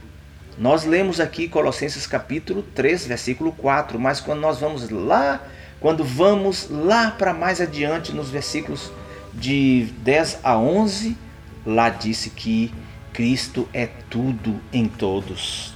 Nós 0.58 0.84
lemos 0.84 1.20
aqui 1.20 1.48
Colossenses 1.48 2.06
capítulo 2.06 2.62
3, 2.74 3.06
versículo 3.06 3.52
4, 3.52 3.98
mas 3.98 4.20
quando 4.20 4.40
nós 4.40 4.58
vamos 4.58 4.90
lá, 4.90 5.42
quando 5.80 6.04
vamos 6.04 6.68
lá 6.68 7.10
para 7.10 7.32
mais 7.32 7.60
adiante 7.60 8.12
nos 8.12 8.28
versículos 8.28 8.92
de 9.32 9.88
10 10.02 10.40
a 10.42 10.58
11, 10.58 11.16
lá 11.64 11.88
disse 11.88 12.28
que 12.28 12.74
Cristo 13.12 13.66
é 13.72 13.86
tudo 13.86 14.60
em 14.72 14.86
todos. 14.86 15.72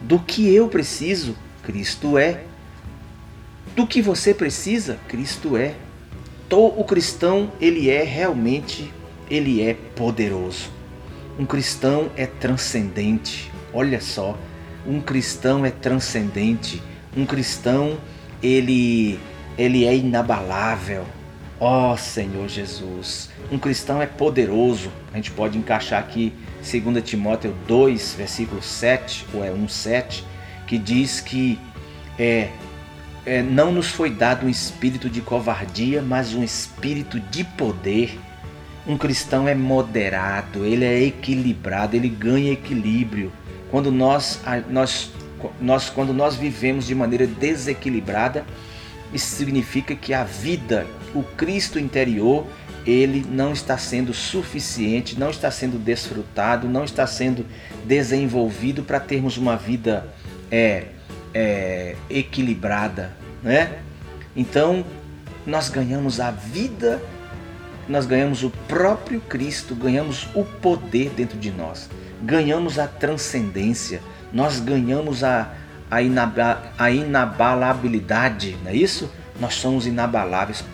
Do 0.00 0.18
que 0.18 0.52
eu 0.52 0.68
preciso, 0.68 1.36
Cristo 1.62 2.18
é. 2.18 2.42
Do 3.76 3.86
que 3.86 4.02
você 4.02 4.34
precisa, 4.34 4.98
Cristo 5.06 5.56
é. 5.56 5.74
O 6.50 6.82
cristão, 6.82 7.52
ele 7.60 7.90
é 7.90 8.02
realmente, 8.02 8.92
ele 9.30 9.62
é 9.62 9.74
poderoso. 9.74 10.77
Um 11.38 11.46
cristão 11.46 12.10
é 12.16 12.26
transcendente. 12.26 13.50
Olha 13.72 14.00
só, 14.00 14.36
um 14.86 15.00
cristão 15.00 15.64
é 15.64 15.70
transcendente, 15.70 16.82
um 17.16 17.24
cristão 17.24 17.98
ele 18.42 19.20
ele 19.56 19.84
é 19.84 19.94
inabalável. 19.94 21.04
Ó 21.60 21.92
oh, 21.92 21.96
Senhor 21.96 22.48
Jesus, 22.48 23.30
um 23.50 23.58
cristão 23.58 24.00
é 24.00 24.06
poderoso. 24.06 24.90
A 25.12 25.16
gente 25.16 25.32
pode 25.32 25.58
encaixar 25.58 25.98
aqui 25.98 26.32
2 26.58 27.02
Timóteo 27.02 27.54
2, 27.66 28.14
versículo 28.14 28.62
7, 28.62 29.26
ou 29.34 29.44
é 29.44 29.50
1, 29.50 29.68
7, 29.68 30.24
que 30.66 30.78
diz 30.78 31.20
que 31.20 31.58
é, 32.16 32.50
é, 33.26 33.42
não 33.42 33.72
nos 33.72 33.88
foi 33.88 34.10
dado 34.10 34.46
um 34.46 34.48
espírito 34.48 35.10
de 35.10 35.20
covardia, 35.20 36.00
mas 36.00 36.34
um 36.34 36.44
espírito 36.44 37.18
de 37.18 37.42
poder. 37.42 38.18
Um 38.88 38.96
cristão 38.96 39.46
é 39.46 39.54
moderado, 39.54 40.64
ele 40.64 40.84
é 40.84 41.02
equilibrado, 41.02 41.94
ele 41.94 42.08
ganha 42.08 42.52
equilíbrio. 42.52 43.30
Quando 43.70 43.92
nós, 43.92 44.40
nós, 44.70 45.12
nós, 45.60 45.90
quando 45.90 46.14
nós 46.14 46.36
vivemos 46.36 46.86
de 46.86 46.94
maneira 46.94 47.26
desequilibrada, 47.26 48.46
isso 49.12 49.36
significa 49.36 49.94
que 49.94 50.14
a 50.14 50.24
vida, 50.24 50.86
o 51.14 51.22
Cristo 51.22 51.78
interior, 51.78 52.46
ele 52.86 53.26
não 53.30 53.52
está 53.52 53.76
sendo 53.76 54.14
suficiente, 54.14 55.18
não 55.18 55.28
está 55.28 55.50
sendo 55.50 55.78
desfrutado, 55.78 56.66
não 56.66 56.84
está 56.84 57.06
sendo 57.06 57.44
desenvolvido 57.84 58.82
para 58.82 58.98
termos 58.98 59.36
uma 59.36 59.56
vida 59.56 60.08
é, 60.50 60.86
é, 61.34 61.94
equilibrada, 62.08 63.12
né? 63.42 63.80
Então 64.34 64.84
nós 65.46 65.68
ganhamos 65.68 66.20
a 66.20 66.30
vida, 66.30 67.02
nós 67.88 68.06
ganhamos 68.06 68.42
o 68.42 68.50
próprio 68.68 69.20
Cristo, 69.20 69.74
ganhamos 69.74 70.28
o 70.34 70.44
poder 70.44 71.10
dentro 71.10 71.38
de 71.38 71.50
nós 71.50 71.88
ganhamos 72.22 72.78
a 72.78 72.86
transcendência, 72.86 74.00
nós 74.32 74.60
ganhamos 74.60 75.22
a, 75.22 75.52
a, 75.90 76.02
inaba, 76.02 76.62
a 76.78 76.90
inabalabilidade, 76.90 78.56
não 78.62 78.70
é 78.70 78.74
isso? 78.74 79.10
Nós 79.40 79.54
somos 79.54 79.86
inabaláveis. 79.86 80.64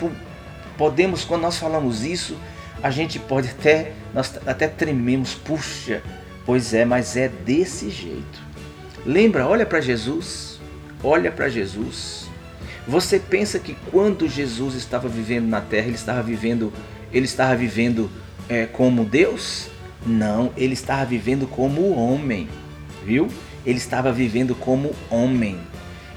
Podemos, 0.76 1.24
quando 1.24 1.42
nós 1.42 1.58
falamos 1.58 2.04
isso, 2.04 2.36
a 2.82 2.90
gente 2.90 3.18
pode 3.18 3.48
até, 3.48 3.92
nós 4.12 4.38
até 4.46 4.66
trememos, 4.66 5.34
puxa, 5.34 6.02
pois 6.44 6.74
é, 6.74 6.84
mas 6.84 7.16
é 7.16 7.28
desse 7.28 7.90
jeito. 7.90 8.42
Lembra, 9.06 9.46
olha 9.46 9.66
para 9.66 9.80
Jesus, 9.80 10.58
olha 11.02 11.30
para 11.30 11.48
Jesus. 11.48 12.24
Você 12.86 13.18
pensa 13.18 13.58
que 13.58 13.76
quando 13.90 14.28
Jesus 14.28 14.74
estava 14.74 15.08
vivendo 15.08 15.46
na 15.46 15.60
terra, 15.60 15.86
ele 15.86 15.94
estava 15.94 16.22
vivendo, 16.22 16.72
ele 17.14 17.24
estava 17.24 17.56
vivendo 17.56 18.10
é, 18.48 18.66
como 18.66 19.04
Deus? 19.04 19.68
Não, 20.06 20.52
ele 20.56 20.74
estava 20.74 21.04
vivendo 21.04 21.46
como 21.46 21.94
homem, 21.94 22.48
viu? 23.04 23.28
Ele 23.64 23.78
estava 23.78 24.12
vivendo 24.12 24.54
como 24.54 24.94
homem. 25.10 25.58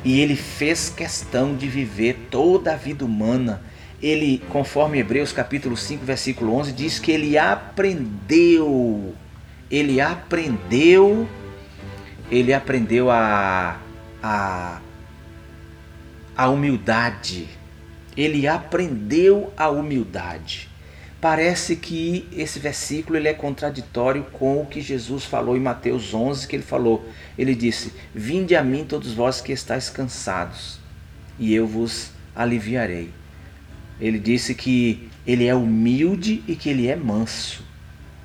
E 0.04 0.20
ele 0.20 0.36
fez 0.36 0.89
questão 0.89 1.56
de 1.56 1.68
viver 1.68 2.27
toda 2.30 2.74
a 2.74 2.75
vida 2.75 3.06
humana. 3.06 3.62
Ele, 4.01 4.44
conforme 4.50 5.00
Hebreus 5.00 5.32
capítulo 5.32 5.77
5, 5.77 6.04
versículo 6.04 6.54
11, 6.56 6.74
diz 6.74 7.00
que 7.00 7.12
ele 7.12 7.38
aprendeu. 7.38 9.13
Ele 9.72 10.01
aprendeu 10.01 11.27
ele 12.30 12.54
aprendeu 12.54 13.10
a, 13.10 13.80
a, 14.22 14.82
a 16.36 16.50
humildade. 16.50 17.48
Ele 18.16 18.48
aprendeu 18.48 19.54
a 19.56 19.70
humildade. 19.70 20.70
Parece 21.29 21.75
que 21.75 22.25
esse 22.31 22.57
versículo 22.57 23.17
ele 23.17 23.27
é 23.27 23.34
contraditório 23.34 24.24
com 24.31 24.62
o 24.62 24.65
que 24.65 24.79
Jesus 24.79 25.25
falou 25.25 25.57
em 25.57 25.60
Mateus 25.60 26.13
11, 26.13 26.48
que 26.48 26.55
ele 26.55 26.63
falou. 26.63 27.05
Ele 27.38 27.53
disse: 27.53 27.91
Vinde 28.15 28.55
a 28.55 28.63
mim 28.63 28.86
todos 28.86 29.13
vós 29.13 29.41
que 29.41 29.51
estáis 29.51 29.89
cansados, 29.89 30.79
e 31.38 31.53
eu 31.53 31.67
vos 31.67 32.12
aliviarei. 32.34 33.10
Ele 34.00 34.17
disse 34.19 34.55
que 34.55 35.10
ele 35.27 35.46
é 35.46 35.53
humilde 35.53 36.41
e 36.48 36.55
que 36.55 36.69
ele 36.69 36.88
é 36.88 36.96
manso. 36.96 37.62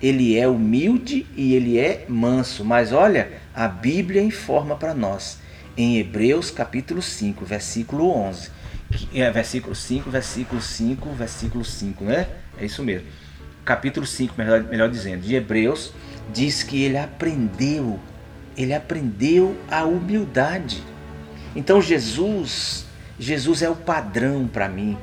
Ele 0.00 0.38
é 0.38 0.46
humilde 0.46 1.26
e 1.36 1.56
ele 1.56 1.80
é 1.80 2.06
manso. 2.08 2.64
Mas 2.64 2.92
olha, 2.92 3.32
a 3.52 3.66
Bíblia 3.66 4.22
informa 4.22 4.76
para 4.76 4.94
nós 4.94 5.40
em 5.76 5.98
Hebreus 5.98 6.52
capítulo 6.52 7.02
5, 7.02 7.44
versículo 7.44 8.08
11. 8.08 8.62
É, 9.12 9.28
versículo 9.30 9.74
5, 9.74 10.08
versículo 10.08 10.62
5, 10.62 11.10
versículo 11.14 11.64
5, 11.64 12.04
né? 12.04 12.28
É 12.58 12.64
isso 12.64 12.82
mesmo. 12.82 13.06
Capítulo 13.64 14.06
5, 14.06 14.34
melhor, 14.36 14.62
melhor 14.64 14.90
dizendo, 14.90 15.22
de 15.22 15.34
Hebreus, 15.34 15.92
diz 16.32 16.62
que 16.62 16.82
ele 16.82 16.98
aprendeu, 16.98 17.98
ele 18.56 18.74
aprendeu 18.74 19.56
a 19.70 19.84
humildade. 19.84 20.82
Então 21.54 21.80
Jesus, 21.80 22.86
Jesus 23.18 23.62
é 23.62 23.70
o 23.70 23.76
padrão 23.76 24.48
para 24.50 24.68
mim. 24.68 24.96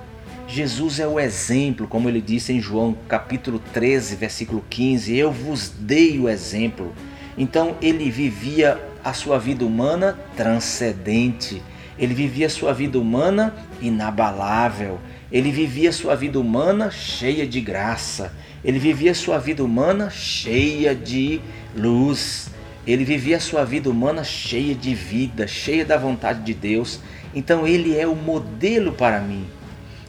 Jesus 0.48 1.00
é 1.00 1.08
o 1.08 1.20
exemplo, 1.20 1.88
como 1.88 2.10
ele 2.10 2.20
disse 2.20 2.52
em 2.52 2.60
João 2.60 2.98
capítulo 3.08 3.60
13, 3.72 4.16
versículo 4.16 4.66
15, 4.68 5.16
eu 5.16 5.32
vos 5.32 5.70
dei 5.70 6.20
o 6.20 6.28
exemplo. 6.28 6.94
Então 7.38 7.78
ele 7.82 8.10
vivia 8.10 8.84
a 9.04 9.14
sua 9.14 9.38
vida 9.38 9.64
humana 9.64 10.20
transcendente. 10.36 11.62
Ele 12.00 12.14
vivia 12.14 12.50
sua 12.50 12.74
vida 12.74 12.98
humana 12.98 13.54
inabalável. 13.82 15.00
Ele 15.32 15.52
vivia 15.52 15.92
sua 15.92 16.16
vida 16.16 16.40
humana 16.40 16.90
cheia 16.90 17.46
de 17.46 17.60
graça. 17.60 18.34
Ele 18.64 18.80
vivia 18.80 19.14
sua 19.14 19.38
vida 19.38 19.64
humana 19.64 20.10
cheia 20.10 20.96
de 20.96 21.42
luz. 21.76 22.50
Ele 22.88 23.04
vivia 23.04 23.40
sua 23.40 23.66
vida 23.66 23.90
humana 23.90 24.24
cheia 24.24 24.74
de 24.74 24.96
vida, 24.96 25.46
cheia 25.46 25.84
da 25.84 25.98
vontade 25.98 26.42
de 26.42 26.54
Deus. 26.54 27.02
Então 27.36 27.68
ele 27.68 27.98
é 27.98 28.08
o 28.08 28.16
modelo 28.16 28.94
para 28.94 29.20
mim. 29.20 29.46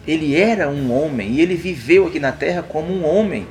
Ele 0.06 0.34
era 0.34 0.70
um 0.70 0.92
homem 0.92 1.32
e 1.32 1.40
ele 1.40 1.56
viveu 1.56 2.06
aqui 2.06 2.18
na 2.18 2.32
terra 2.32 2.62
como 2.62 2.92
um 2.92 3.04
homem. 3.04 3.46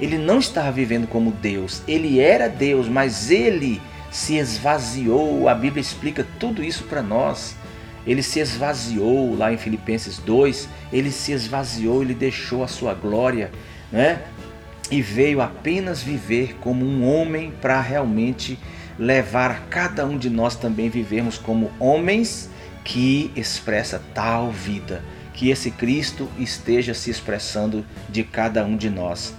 Ele 0.00 0.18
não 0.18 0.38
estava 0.40 0.70
vivendo 0.72 1.06
como 1.06 1.30
Deus. 1.30 1.82
Ele 1.86 2.20
era 2.20 2.48
Deus, 2.48 2.88
mas 2.88 3.30
ele 3.30 3.80
se 4.10 4.36
esvaziou. 4.36 5.48
A 5.48 5.54
Bíblia 5.54 5.80
explica 5.80 6.26
tudo 6.38 6.62
isso 6.62 6.84
para 6.84 7.00
nós. 7.00 7.56
Ele 8.06 8.22
se 8.22 8.40
esvaziou 8.40 9.36
lá 9.36 9.52
em 9.52 9.56
Filipenses 9.56 10.18
2, 10.18 10.68
ele 10.92 11.10
se 11.10 11.32
esvaziou, 11.32 12.02
ele 12.02 12.14
deixou 12.14 12.62
a 12.62 12.68
sua 12.68 12.94
glória, 12.94 13.50
né? 13.90 14.22
E 14.90 15.00
veio 15.00 15.40
apenas 15.40 16.02
viver 16.02 16.56
como 16.60 16.84
um 16.84 17.08
homem 17.08 17.52
para 17.60 17.80
realmente 17.80 18.58
levar 18.98 19.66
cada 19.70 20.06
um 20.06 20.18
de 20.18 20.28
nós 20.28 20.54
também 20.54 20.88
vivermos 20.88 21.38
como 21.38 21.72
homens 21.80 22.50
que 22.84 23.30
expressa 23.34 24.00
tal 24.12 24.50
vida, 24.52 25.02
que 25.32 25.48
esse 25.48 25.70
Cristo 25.70 26.28
esteja 26.38 26.92
se 26.92 27.10
expressando 27.10 27.84
de 28.08 28.22
cada 28.22 28.64
um 28.64 28.76
de 28.76 28.90
nós. 28.90 29.34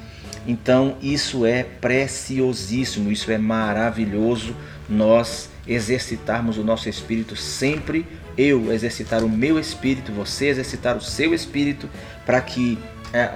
Então, 0.47 0.97
isso 1.01 1.45
é 1.45 1.63
preciosíssimo, 1.63 3.11
isso 3.11 3.31
é 3.31 3.37
maravilhoso 3.37 4.55
nós 4.87 5.49
exercitarmos 5.67 6.57
o 6.57 6.63
nosso 6.63 6.87
espírito 6.87 7.35
sempre, 7.35 8.05
eu 8.37 8.71
exercitar 8.71 9.23
o 9.23 9.29
meu 9.29 9.59
espírito, 9.59 10.11
você 10.11 10.47
exercitar 10.47 10.97
o 10.97 11.01
seu 11.01 11.33
espírito, 11.33 11.89
para 12.25 12.41
que 12.41 12.77
é, 13.13 13.29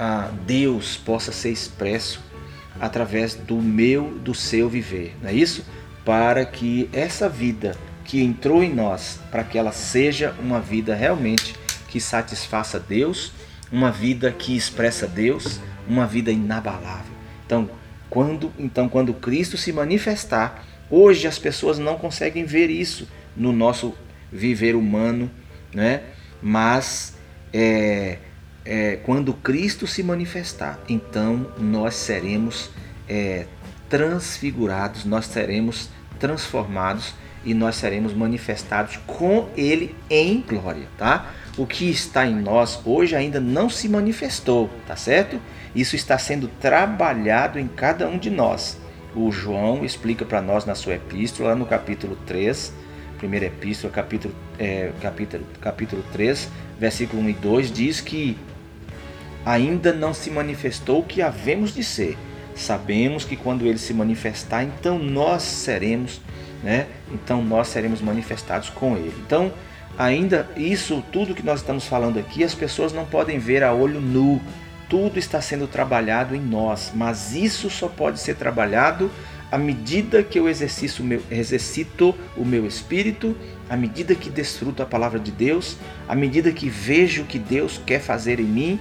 Deus 0.46 0.98
possa 0.98 1.32
ser 1.32 1.52
expresso 1.52 2.22
através 2.80 3.36
do 3.36 3.58
meu, 3.58 4.12
do 4.20 4.34
seu 4.34 4.70
viver, 4.70 5.16
não 5.22 5.30
é 5.30 5.34
isso? 5.34 5.66
Para 6.06 6.46
que 6.46 6.90
essa 6.94 7.28
vida 7.28 7.76
que 8.04 8.22
entrou 8.24 8.64
em 8.64 8.74
nós, 8.74 9.20
para 9.30 9.44
que 9.44 9.58
ela 9.58 9.72
seja 9.72 10.34
uma 10.40 10.60
vida 10.60 10.96
realmente 10.96 11.56
que 11.88 12.00
satisfaça 12.00 12.80
Deus, 12.80 13.32
uma 13.72 13.92
vida 13.92 14.32
que 14.32 14.56
expressa 14.56 15.06
Deus, 15.06 15.60
uma 15.88 16.08
vida 16.08 16.32
inabalável. 16.32 17.14
Então, 17.46 17.70
quando, 18.10 18.52
então, 18.58 18.90
quando 18.90 19.14
Cristo 19.14 19.58
se 19.58 19.72
manifestar, 19.72 20.66
Hoje 20.92 21.28
as 21.28 21.38
pessoas 21.38 21.78
não 21.78 21.98
conseguem 21.98 22.46
ver 22.46 22.70
isso 22.72 23.08
no 23.38 23.52
nosso 23.54 23.94
viver 24.32 24.76
humano, 24.76 25.30
né? 25.74 26.04
mas 26.42 27.16
é, 27.54 28.18
é, 28.66 28.98
quando 28.98 29.34
Cristo 29.34 29.88
se 29.88 30.04
manifestar, 30.04 30.80
então 30.88 31.52
nós 31.58 31.96
seremos 31.96 32.70
é, 33.08 33.46
transfigurados, 33.90 35.06
nós 35.06 35.26
seremos 35.26 35.90
transformados 36.20 37.14
e 37.44 37.54
nós 37.54 37.76
seremos 37.76 38.14
manifestados 38.14 38.98
com 39.08 39.50
Ele 39.56 39.96
em 40.10 40.42
glória, 40.42 40.88
tá? 40.98 41.32
O 41.58 41.66
que 41.66 41.90
está 41.90 42.26
em 42.26 42.36
nós 42.36 42.82
hoje 42.86 43.16
ainda 43.16 43.40
não 43.40 43.70
se 43.70 43.88
manifestou, 43.88 44.70
tá 44.86 44.96
certo? 44.96 45.40
Isso 45.74 45.96
está 45.96 46.18
sendo 46.18 46.48
trabalhado 46.48 47.58
em 47.58 47.68
cada 47.68 48.08
um 48.08 48.18
de 48.18 48.30
nós 48.30 48.78
o 49.16 49.32
João 49.32 49.84
explica 49.84 50.24
para 50.24 50.42
nós 50.42 50.66
na 50.66 50.76
sua 50.76 50.96
epístola, 50.96 51.56
no 51.56 51.66
capítulo 51.66 52.16
3, 52.28 52.74
primeira 53.20 53.46
epístola, 53.46 53.94
capítulo, 53.94 54.34
é, 54.58 54.92
capítulo, 55.02 55.46
capítulo 55.62 56.04
3, 56.12 56.50
versículo 56.80 57.22
1 57.22 57.30
e 57.30 57.34
2, 57.34 57.72
diz 57.72 58.02
que 58.02 58.38
ainda 59.46 59.94
não 59.94 60.14
se 60.14 60.32
manifestou 60.32 61.00
o 61.00 61.04
que 61.04 61.22
havemos 61.22 61.76
de 61.76 61.84
ser. 61.84 62.18
Sabemos 62.56 63.24
que 63.24 63.36
quando 63.36 63.68
ele 63.68 63.78
se 63.78 63.94
manifestar, 63.94 64.64
então 64.64 64.98
nós 64.98 65.44
seremos, 65.44 66.22
né? 66.64 66.88
Então 67.12 67.44
nós 67.44 67.68
seremos 67.68 68.02
manifestados 68.02 68.70
com 68.70 68.98
ele. 68.98 69.14
Então, 69.26 69.52
ainda 69.98 70.50
isso 70.58 71.04
tudo 71.12 71.36
que 71.36 71.46
nós 71.46 71.60
estamos 71.60 71.86
falando 71.86 72.20
aqui, 72.20 72.44
as 72.44 72.56
pessoas 72.56 72.92
não 72.92 73.06
podem 73.06 73.38
ver 73.38 73.64
a 73.64 73.74
olho 73.74 74.02
nu, 74.02 74.42
tudo 74.90 75.20
está 75.20 75.40
sendo 75.40 75.68
trabalhado 75.68 76.36
em 76.36 76.42
nós, 76.42 76.92
mas 76.96 77.36
isso 77.36 77.70
só 77.70 77.88
pode 77.88 78.20
ser 78.20 78.36
trabalhado 78.36 79.12
à 79.52 79.58
medida 79.58 80.24
que 80.24 80.40
eu 80.40 80.48
exercito 80.48 81.02
o 81.02 81.06
meu, 81.06 81.22
exercito 81.32 82.16
o 82.38 82.46
meu 82.46 82.66
espírito, 82.68 83.36
à 83.70 83.76
medida 83.76 84.14
que 84.16 84.30
desfruto 84.30 84.84
a 84.84 84.86
palavra 84.86 85.20
de 85.20 85.32
Deus, 85.32 85.78
à 86.08 86.16
medida 86.16 86.52
que 86.52 86.70
vejo 86.70 87.24
o 87.24 87.26
que 87.26 87.40
Deus 87.40 87.82
quer 87.86 88.00
fazer 88.00 88.40
em 88.40 88.46
mim, 88.46 88.80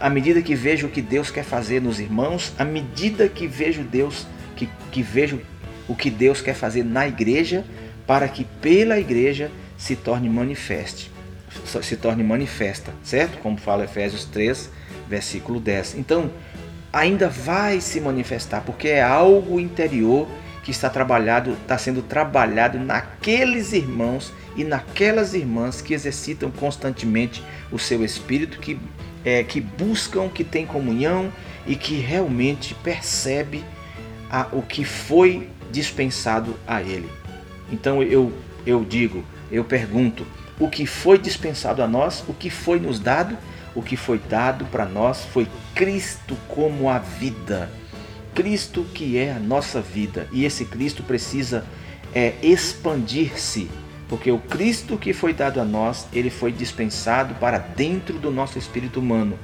à 0.00 0.08
medida 0.08 0.40
que 0.40 0.54
vejo 0.54 0.86
o 0.86 0.90
que 0.90 1.02
Deus 1.02 1.30
quer 1.30 1.44
fazer 1.44 1.80
nos 1.80 2.00
irmãos, 2.00 2.52
à 2.58 2.64
medida 2.64 3.28
que 3.28 3.46
vejo 3.46 3.82
Deus, 3.82 4.26
que, 4.56 4.68
que 4.90 5.02
vejo 5.02 5.40
o 5.88 5.94
que 5.94 6.10
Deus 6.10 6.40
quer 6.40 6.54
fazer 6.54 6.84
na 6.84 7.06
igreja, 7.06 7.64
para 8.06 8.28
que 8.28 8.44
pela 8.44 8.98
igreja 8.98 9.50
se 9.76 9.96
torne 9.96 10.28
manifeste, 10.28 11.10
se 11.82 11.96
torne 11.96 12.22
manifesta, 12.22 12.92
certo? 13.02 13.38
Como 13.38 13.56
fala 13.56 13.84
Efésios 13.84 14.24
3, 14.26 14.70
versículo 15.08 15.60
10. 15.60 15.96
Então, 15.96 16.30
ainda 16.94 17.28
vai 17.28 17.80
se 17.80 18.00
manifestar, 18.00 18.62
porque 18.62 18.86
é 18.86 19.02
algo 19.02 19.58
interior 19.58 20.28
que 20.62 20.70
está 20.70 20.88
trabalhado, 20.88 21.50
está 21.54 21.76
sendo 21.76 22.00
trabalhado 22.00 22.78
naqueles 22.78 23.72
irmãos 23.72 24.32
e 24.56 24.62
naquelas 24.62 25.34
irmãs 25.34 25.82
que 25.82 25.92
exercitam 25.92 26.52
constantemente 26.52 27.42
o 27.72 27.80
seu 27.80 28.04
espírito, 28.04 28.60
que, 28.60 28.78
é, 29.24 29.42
que 29.42 29.60
buscam, 29.60 30.28
que 30.28 30.44
têm 30.44 30.64
comunhão 30.64 31.32
e 31.66 31.74
que 31.74 31.96
realmente 31.96 32.74
percebe 32.76 33.64
a, 34.30 34.46
o 34.52 34.62
que 34.62 34.84
foi 34.84 35.48
dispensado 35.72 36.54
a 36.64 36.80
ele. 36.80 37.10
Então 37.72 38.02
eu, 38.04 38.32
eu 38.64 38.84
digo, 38.84 39.24
eu 39.50 39.64
pergunto, 39.64 40.24
o 40.60 40.70
que 40.70 40.86
foi 40.86 41.18
dispensado 41.18 41.82
a 41.82 41.88
nós, 41.88 42.24
o 42.28 42.32
que 42.32 42.48
foi 42.48 42.78
nos 42.78 43.00
dado 43.00 43.36
o 43.74 43.82
que 43.82 43.96
foi 43.96 44.18
dado 44.18 44.64
para 44.66 44.84
nós 44.84 45.24
foi 45.24 45.48
Cristo 45.74 46.36
como 46.48 46.88
a 46.88 46.98
vida. 46.98 47.70
Cristo 48.34 48.84
que 48.94 49.16
é 49.16 49.32
a 49.32 49.38
nossa 49.38 49.80
vida. 49.80 50.28
E 50.32 50.44
esse 50.44 50.64
Cristo 50.64 51.02
precisa 51.02 51.64
é, 52.14 52.34
expandir-se, 52.42 53.70
porque 54.08 54.30
o 54.30 54.38
Cristo 54.38 54.96
que 54.96 55.12
foi 55.12 55.32
dado 55.32 55.60
a 55.60 55.64
nós, 55.64 56.06
ele 56.12 56.30
foi 56.30 56.52
dispensado 56.52 57.34
para 57.34 57.58
dentro 57.58 58.18
do 58.18 58.30
nosso 58.30 58.58
espírito 58.58 59.00
humano. 59.00 59.38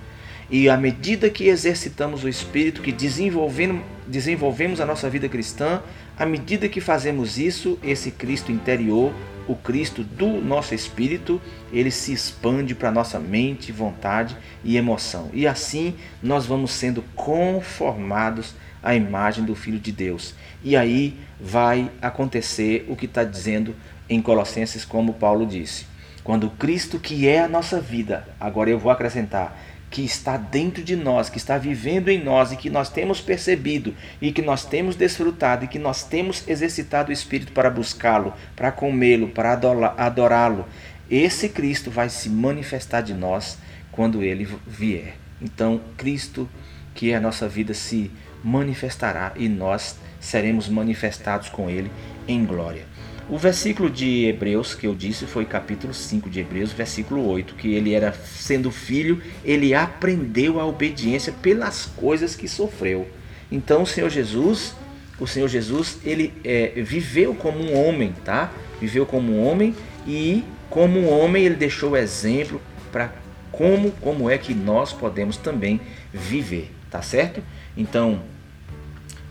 E 0.50 0.68
à 0.68 0.76
medida 0.76 1.30
que 1.30 1.46
exercitamos 1.46 2.24
o 2.24 2.28
espírito, 2.28 2.82
que 2.82 2.90
desenvolvemos, 2.90 3.82
desenvolvemos 4.06 4.80
a 4.80 4.86
nossa 4.86 5.08
vida 5.08 5.28
cristã, 5.28 5.80
à 6.18 6.26
medida 6.26 6.68
que 6.68 6.80
fazemos 6.80 7.38
isso, 7.38 7.78
esse 7.82 8.10
Cristo 8.10 8.50
interior 8.50 9.12
o 9.50 9.56
Cristo 9.56 10.04
do 10.04 10.28
nosso 10.40 10.76
espírito, 10.76 11.40
ele 11.72 11.90
se 11.90 12.12
expande 12.12 12.72
para 12.72 12.92
nossa 12.92 13.18
mente, 13.18 13.72
vontade 13.72 14.36
e 14.62 14.76
emoção. 14.76 15.28
E 15.32 15.44
assim 15.44 15.96
nós 16.22 16.46
vamos 16.46 16.70
sendo 16.70 17.02
conformados 17.16 18.54
à 18.80 18.94
imagem 18.94 19.44
do 19.44 19.56
Filho 19.56 19.80
de 19.80 19.90
Deus. 19.90 20.34
E 20.62 20.76
aí 20.76 21.18
vai 21.40 21.90
acontecer 22.00 22.86
o 22.88 22.94
que 22.94 23.06
está 23.06 23.24
dizendo 23.24 23.74
em 24.08 24.22
Colossenses, 24.22 24.84
como 24.84 25.14
Paulo 25.14 25.44
disse. 25.44 25.84
Quando 26.22 26.50
Cristo, 26.50 27.00
que 27.00 27.26
é 27.26 27.40
a 27.40 27.48
nossa 27.48 27.80
vida, 27.80 28.28
agora 28.38 28.70
eu 28.70 28.78
vou 28.78 28.92
acrescentar, 28.92 29.58
que 29.90 30.04
está 30.04 30.36
dentro 30.36 30.84
de 30.84 30.94
nós, 30.94 31.28
que 31.28 31.36
está 31.36 31.58
vivendo 31.58 32.08
em 32.08 32.22
nós 32.22 32.52
e 32.52 32.56
que 32.56 32.70
nós 32.70 32.88
temos 32.88 33.20
percebido 33.20 33.92
e 34.22 34.30
que 34.30 34.40
nós 34.40 34.64
temos 34.64 34.94
desfrutado 34.94 35.64
e 35.64 35.68
que 35.68 35.80
nós 35.80 36.04
temos 36.04 36.46
exercitado 36.46 37.10
o 37.10 37.12
Espírito 37.12 37.52
para 37.52 37.68
buscá-lo, 37.68 38.32
para 38.54 38.70
comê-lo, 38.70 39.28
para 39.28 39.52
adorá-lo. 39.98 40.66
Esse 41.10 41.48
Cristo 41.48 41.90
vai 41.90 42.08
se 42.08 42.30
manifestar 42.30 43.00
de 43.00 43.12
nós 43.12 43.58
quando 43.90 44.22
ele 44.22 44.48
vier. 44.64 45.16
Então, 45.42 45.80
Cristo, 45.96 46.48
que 46.94 47.10
é 47.10 47.16
a 47.16 47.20
nossa 47.20 47.48
vida, 47.48 47.74
se 47.74 48.12
manifestará 48.44 49.32
e 49.34 49.48
nós 49.48 49.96
seremos 50.20 50.68
manifestados 50.68 51.48
com 51.48 51.68
ele 51.68 51.90
em 52.28 52.44
glória. 52.44 52.89
O 53.30 53.38
versículo 53.38 53.88
de 53.88 54.24
Hebreus 54.24 54.74
que 54.74 54.88
eu 54.88 54.92
disse 54.92 55.24
foi 55.24 55.44
capítulo 55.44 55.94
5 55.94 56.28
de 56.28 56.40
Hebreus, 56.40 56.72
versículo 56.72 57.24
8, 57.28 57.54
que 57.54 57.72
ele 57.72 57.94
era 57.94 58.12
sendo 58.12 58.72
filho, 58.72 59.22
ele 59.44 59.72
aprendeu 59.72 60.58
a 60.58 60.66
obediência 60.66 61.32
pelas 61.40 61.86
coisas 61.86 62.34
que 62.34 62.48
sofreu. 62.48 63.06
Então 63.48 63.82
o 63.82 63.86
Senhor 63.86 64.10
Jesus, 64.10 64.74
o 65.16 65.28
Senhor 65.28 65.46
Jesus, 65.46 65.98
ele 66.04 66.34
é, 66.42 66.72
viveu 66.82 67.32
como 67.32 67.60
um 67.60 67.80
homem, 67.80 68.12
tá? 68.24 68.50
Viveu 68.80 69.06
como 69.06 69.32
um 69.32 69.46
homem 69.46 69.76
e 70.08 70.42
como 70.68 70.98
um 70.98 71.08
homem 71.08 71.44
ele 71.44 71.54
deixou 71.54 71.92
o 71.92 71.96
exemplo 71.96 72.60
para 72.90 73.12
como 73.52 73.92
como 74.00 74.28
é 74.28 74.38
que 74.38 74.52
nós 74.52 74.92
podemos 74.92 75.36
também 75.36 75.80
viver, 76.12 76.72
tá 76.90 77.00
certo? 77.00 77.40
Então, 77.76 78.22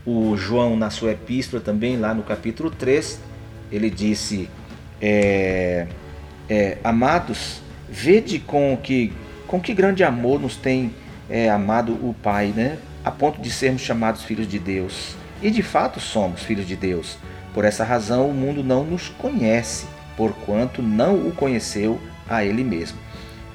o 0.05 0.37
João 0.37 0.77
na 0.77 0.89
sua 0.89 1.11
epístola 1.11 1.61
também 1.61 1.97
lá 1.97 2.13
no 2.13 2.23
capítulo 2.23 2.71
3, 2.71 3.27
ele 3.71 3.89
disse: 3.89 4.49
é, 5.01 5.87
é, 6.49 6.77
Amados, 6.83 7.61
vede 7.89 8.39
com 8.39 8.77
que, 8.81 9.13
com 9.47 9.59
que 9.59 9.73
grande 9.73 10.03
amor 10.03 10.39
nos 10.39 10.55
tem 10.55 10.93
é, 11.29 11.49
amado 11.49 11.93
o 11.93 12.15
Pai, 12.21 12.53
né? 12.55 12.77
a 13.03 13.11
ponto 13.11 13.41
de 13.41 13.49
sermos 13.49 13.81
chamados 13.81 14.23
filhos 14.23 14.47
de 14.47 14.59
Deus. 14.59 15.15
E 15.41 15.49
de 15.49 15.63
fato 15.63 15.99
somos 15.99 16.43
filhos 16.43 16.67
de 16.67 16.75
Deus. 16.75 17.17
Por 17.53 17.65
essa 17.65 17.83
razão, 17.83 18.29
o 18.29 18.33
mundo 18.33 18.63
não 18.63 18.83
nos 18.83 19.09
conhece, 19.09 19.87
porquanto 20.17 20.81
não 20.81 21.15
o 21.27 21.31
conheceu 21.31 21.99
a 22.29 22.43
ele 22.43 22.63
mesmo. 22.63 22.99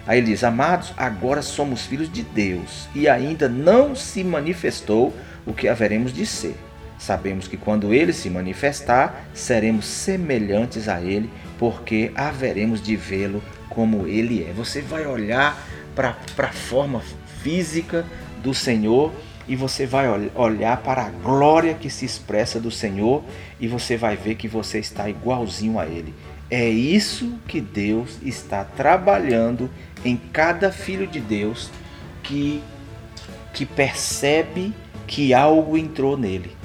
Aí 0.07 0.19
ele 0.19 0.29
diz: 0.29 0.43
Amados, 0.43 0.93
agora 0.97 1.43
somos 1.43 1.87
filhos 1.87 2.11
de 2.11 2.23
Deus, 2.23 2.89
e 2.95 3.09
ainda 3.09 3.49
não 3.49 3.95
se 3.95 4.25
manifestou 4.25 5.15
o 5.47 5.53
que 5.53 5.69
haveremos 5.69 6.13
de 6.13 6.27
ser. 6.27 6.57
Sabemos 7.05 7.47
que 7.47 7.59
quando 7.59 7.93
ele 7.93 8.15
se 8.15 8.31
manifestar, 8.31 9.27
seremos 9.35 9.85
semelhantes 9.85 10.89
a 10.89 11.03
ele, 11.03 11.29
porque 11.59 12.11
haveremos 12.15 12.81
de 12.81 12.97
vê-lo 12.97 13.43
como 13.69 14.07
ele 14.07 14.43
é. 14.43 14.55
Você 14.55 14.81
vai 14.81 15.07
olhar 15.07 15.63
para 15.95 16.17
a 16.39 16.53
forma 16.53 17.03
física 17.43 18.07
do 18.43 18.55
Senhor 18.55 19.13
e 19.47 19.55
você 19.55 19.85
vai 19.85 20.07
olhar 20.35 20.79
para 20.79 21.03
a 21.03 21.11
glória 21.11 21.75
que 21.75 21.91
se 21.91 22.07
expressa 22.07 22.59
do 22.59 22.71
Senhor 22.71 23.23
e 23.61 23.69
você 23.69 23.99
vai 23.99 24.17
ver 24.17 24.37
que 24.37 24.49
você 24.49 24.79
está 24.79 25.07
igualzinho 25.07 25.79
a 25.79 25.85
Ele. 25.85 26.15
É 26.51 26.67
isso 26.67 27.39
que 27.47 27.61
Deus 27.61 28.19
está 28.23 28.65
trabalhando 28.65 29.69
em 30.03 30.17
cada 30.17 30.73
filho 30.73 31.07
de 31.07 31.21
Deus 31.21 31.71
que, 32.23 32.63
que 33.53 33.67
percebe 33.67 34.73
que 35.07 35.35
algo 35.35 35.77
entrou 35.77 36.17
nele. 36.17 36.64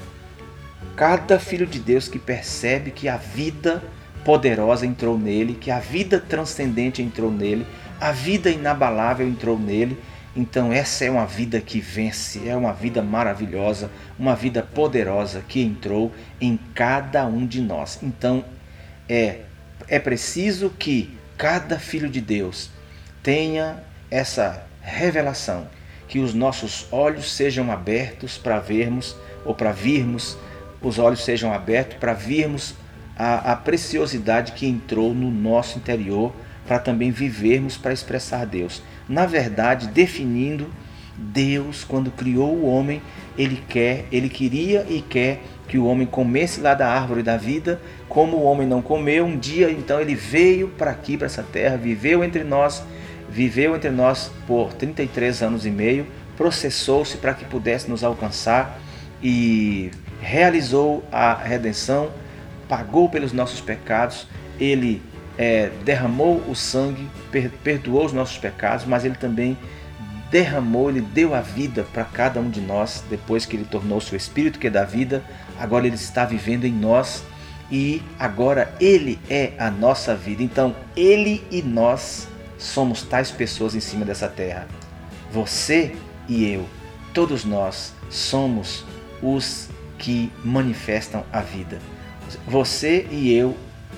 Cada 0.96 1.38
filho 1.38 1.66
de 1.66 1.78
Deus 1.78 2.08
que 2.08 2.18
percebe 2.18 2.90
que 2.90 3.08
a 3.08 3.16
vida 3.16 3.82
poderosa 4.24 4.84
entrou 4.84 5.18
nele, 5.18 5.54
que 5.54 5.70
a 5.70 5.80
vida 5.80 6.20
transcendente 6.20 7.02
entrou 7.02 7.30
nele, 7.30 7.66
a 8.00 8.12
vida 8.12 8.50
inabalável 8.50 9.26
entrou 9.26 9.58
nele 9.58 9.98
então, 10.34 10.72
essa 10.72 11.04
é 11.04 11.10
uma 11.10 11.26
vida 11.26 11.60
que 11.60 11.80
vence, 11.80 12.48
é 12.48 12.54
uma 12.54 12.72
vida 12.72 13.02
maravilhosa, 13.02 13.90
uma 14.16 14.36
vida 14.36 14.62
poderosa 14.62 15.42
que 15.46 15.60
entrou 15.60 16.12
em 16.40 16.56
cada 16.72 17.26
um 17.26 17.44
de 17.44 17.60
nós. 17.60 17.98
Então, 18.00 18.44
é, 19.08 19.40
é 19.88 19.98
preciso 19.98 20.70
que 20.70 21.18
cada 21.36 21.80
filho 21.80 22.08
de 22.08 22.20
Deus 22.20 22.70
tenha 23.22 23.82
essa 24.08 24.64
revelação, 24.80 25.66
que 26.06 26.20
os 26.20 26.32
nossos 26.32 26.86
olhos 26.92 27.32
sejam 27.32 27.70
abertos 27.72 28.38
para 28.38 28.60
vermos, 28.60 29.16
ou 29.44 29.54
para 29.54 29.72
virmos, 29.72 30.38
os 30.82 30.98
olhos 30.98 31.24
sejam 31.24 31.52
abertos 31.52 31.98
para 31.98 32.12
virmos 32.12 32.74
a, 33.16 33.52
a 33.52 33.56
preciosidade 33.56 34.52
que 34.52 34.66
entrou 34.66 35.14
no 35.14 35.30
nosso 35.30 35.78
interior, 35.78 36.32
para 36.66 36.78
também 36.78 37.10
vivermos 37.10 37.76
para 37.76 37.92
expressar 37.92 38.46
Deus. 38.46 38.82
Na 39.08 39.26
verdade, 39.26 39.88
definindo 39.88 40.70
Deus 41.16 41.84
quando 41.84 42.10
criou 42.10 42.54
o 42.54 42.66
homem, 42.66 43.02
ele 43.36 43.62
quer, 43.68 44.06
ele 44.10 44.28
queria 44.28 44.86
e 44.88 45.02
quer 45.02 45.42
que 45.68 45.76
o 45.76 45.84
homem 45.84 46.06
comesse 46.06 46.60
lá 46.60 46.74
da 46.74 46.88
árvore 46.88 47.22
da 47.22 47.36
vida, 47.36 47.80
como 48.08 48.38
o 48.38 48.42
homem 48.42 48.66
não 48.66 48.80
comeu, 48.80 49.24
um 49.24 49.38
dia 49.38 49.70
então 49.70 50.00
ele 50.00 50.14
veio 50.14 50.68
para 50.68 50.90
aqui, 50.90 51.16
para 51.16 51.26
essa 51.26 51.42
terra, 51.42 51.76
viveu 51.76 52.24
entre 52.24 52.42
nós, 52.42 52.82
viveu 53.28 53.76
entre 53.76 53.90
nós 53.90 54.32
por 54.46 54.72
33 54.72 55.42
anos 55.42 55.66
e 55.66 55.70
meio, 55.70 56.06
processou-se 56.36 57.18
para 57.18 57.34
que 57.34 57.44
pudesse 57.44 57.88
nos 57.88 58.02
alcançar 58.02 58.80
e 59.22 59.90
realizou 60.20 61.04
a 61.10 61.34
redenção, 61.34 62.10
pagou 62.68 63.08
pelos 63.08 63.32
nossos 63.32 63.60
pecados, 63.60 64.26
ele 64.58 65.02
é, 65.36 65.70
derramou 65.84 66.36
o 66.48 66.54
sangue, 66.54 67.08
per, 67.30 67.50
perdoou 67.64 68.04
os 68.04 68.12
nossos 68.12 68.38
pecados, 68.38 68.84
mas 68.84 69.04
ele 69.04 69.14
também 69.14 69.56
derramou, 70.30 70.88
ele 70.88 71.00
deu 71.00 71.34
a 71.34 71.40
vida 71.40 71.84
para 71.92 72.04
cada 72.04 72.40
um 72.40 72.48
de 72.48 72.60
nós, 72.60 73.02
depois 73.10 73.44
que 73.44 73.56
ele 73.56 73.64
tornou 73.64 74.00
seu 74.00 74.16
Espírito 74.16 74.58
que 74.58 74.68
é 74.68 74.70
da 74.70 74.84
vida, 74.84 75.24
agora 75.58 75.86
ele 75.86 75.96
está 75.96 76.24
vivendo 76.24 76.64
em 76.64 76.72
nós 76.72 77.24
e 77.70 78.02
agora 78.18 78.72
ele 78.80 79.18
é 79.28 79.52
a 79.58 79.70
nossa 79.70 80.14
vida. 80.14 80.42
Então, 80.42 80.74
ele 80.96 81.44
e 81.50 81.62
nós 81.62 82.28
somos 82.58 83.02
tais 83.02 83.30
pessoas 83.30 83.74
em 83.74 83.80
cima 83.80 84.04
dessa 84.04 84.28
terra. 84.28 84.68
Você 85.32 85.96
e 86.28 86.48
eu, 86.52 86.66
todos 87.14 87.44
nós 87.44 87.92
somos 88.08 88.84
os 89.22 89.68
que 90.00 90.32
manifestam 90.42 91.24
a 91.30 91.40
vida. 91.40 91.78
Você 92.48 93.06
e 93.10 93.32
eu, 93.32 93.54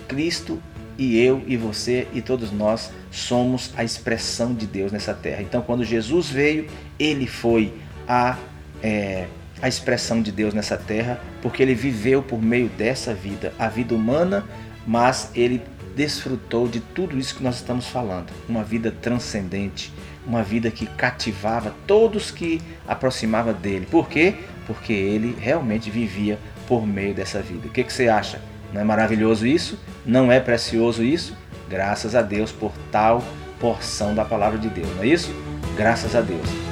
Cristo 0.08 0.60
e 0.98 1.18
eu 1.18 1.42
e 1.46 1.56
você 1.56 2.08
e 2.12 2.20
todos 2.20 2.52
nós 2.52 2.90
somos 3.10 3.72
a 3.76 3.84
expressão 3.84 4.52
de 4.52 4.66
Deus 4.66 4.90
nessa 4.90 5.14
terra. 5.14 5.40
Então, 5.42 5.62
quando 5.62 5.84
Jesus 5.84 6.28
veio, 6.28 6.66
ele 6.98 7.26
foi 7.26 7.72
a, 8.06 8.36
é, 8.82 9.26
a 9.62 9.68
expressão 9.68 10.20
de 10.20 10.32
Deus 10.32 10.52
nessa 10.52 10.76
terra, 10.76 11.20
porque 11.40 11.62
ele 11.62 11.74
viveu 11.74 12.20
por 12.20 12.42
meio 12.42 12.68
dessa 12.68 13.14
vida, 13.14 13.54
a 13.58 13.68
vida 13.68 13.94
humana, 13.94 14.44
mas 14.84 15.30
ele 15.34 15.62
desfrutou 15.94 16.66
de 16.66 16.80
tudo 16.80 17.16
isso 17.18 17.36
que 17.36 17.42
nós 17.44 17.56
estamos 17.56 17.86
falando. 17.86 18.32
Uma 18.48 18.64
vida 18.64 18.90
transcendente, 18.90 19.92
uma 20.26 20.42
vida 20.42 20.70
que 20.70 20.86
cativava 20.86 21.74
todos 21.86 22.30
que 22.30 22.60
aproximava 22.88 23.52
dele. 23.52 23.86
Por 23.90 24.08
quê? 24.08 24.34
Porque 24.66 24.92
ele 24.92 25.36
realmente 25.38 25.90
vivia 25.90 26.38
por 26.66 26.86
meio 26.86 27.14
dessa 27.14 27.40
vida. 27.40 27.68
O 27.68 27.70
que, 27.70 27.84
que 27.84 27.92
você 27.92 28.08
acha? 28.08 28.40
Não 28.72 28.80
é 28.80 28.84
maravilhoso 28.84 29.46
isso? 29.46 29.78
Não 30.04 30.32
é 30.32 30.40
precioso 30.40 31.02
isso? 31.02 31.36
Graças 31.68 32.14
a 32.14 32.22
Deus 32.22 32.52
por 32.52 32.72
tal 32.90 33.22
porção 33.58 34.14
da 34.14 34.24
palavra 34.24 34.58
de 34.58 34.68
Deus, 34.68 34.88
não 34.96 35.04
é 35.04 35.06
isso? 35.06 35.32
Graças 35.76 36.16
a 36.16 36.20
Deus. 36.20 36.71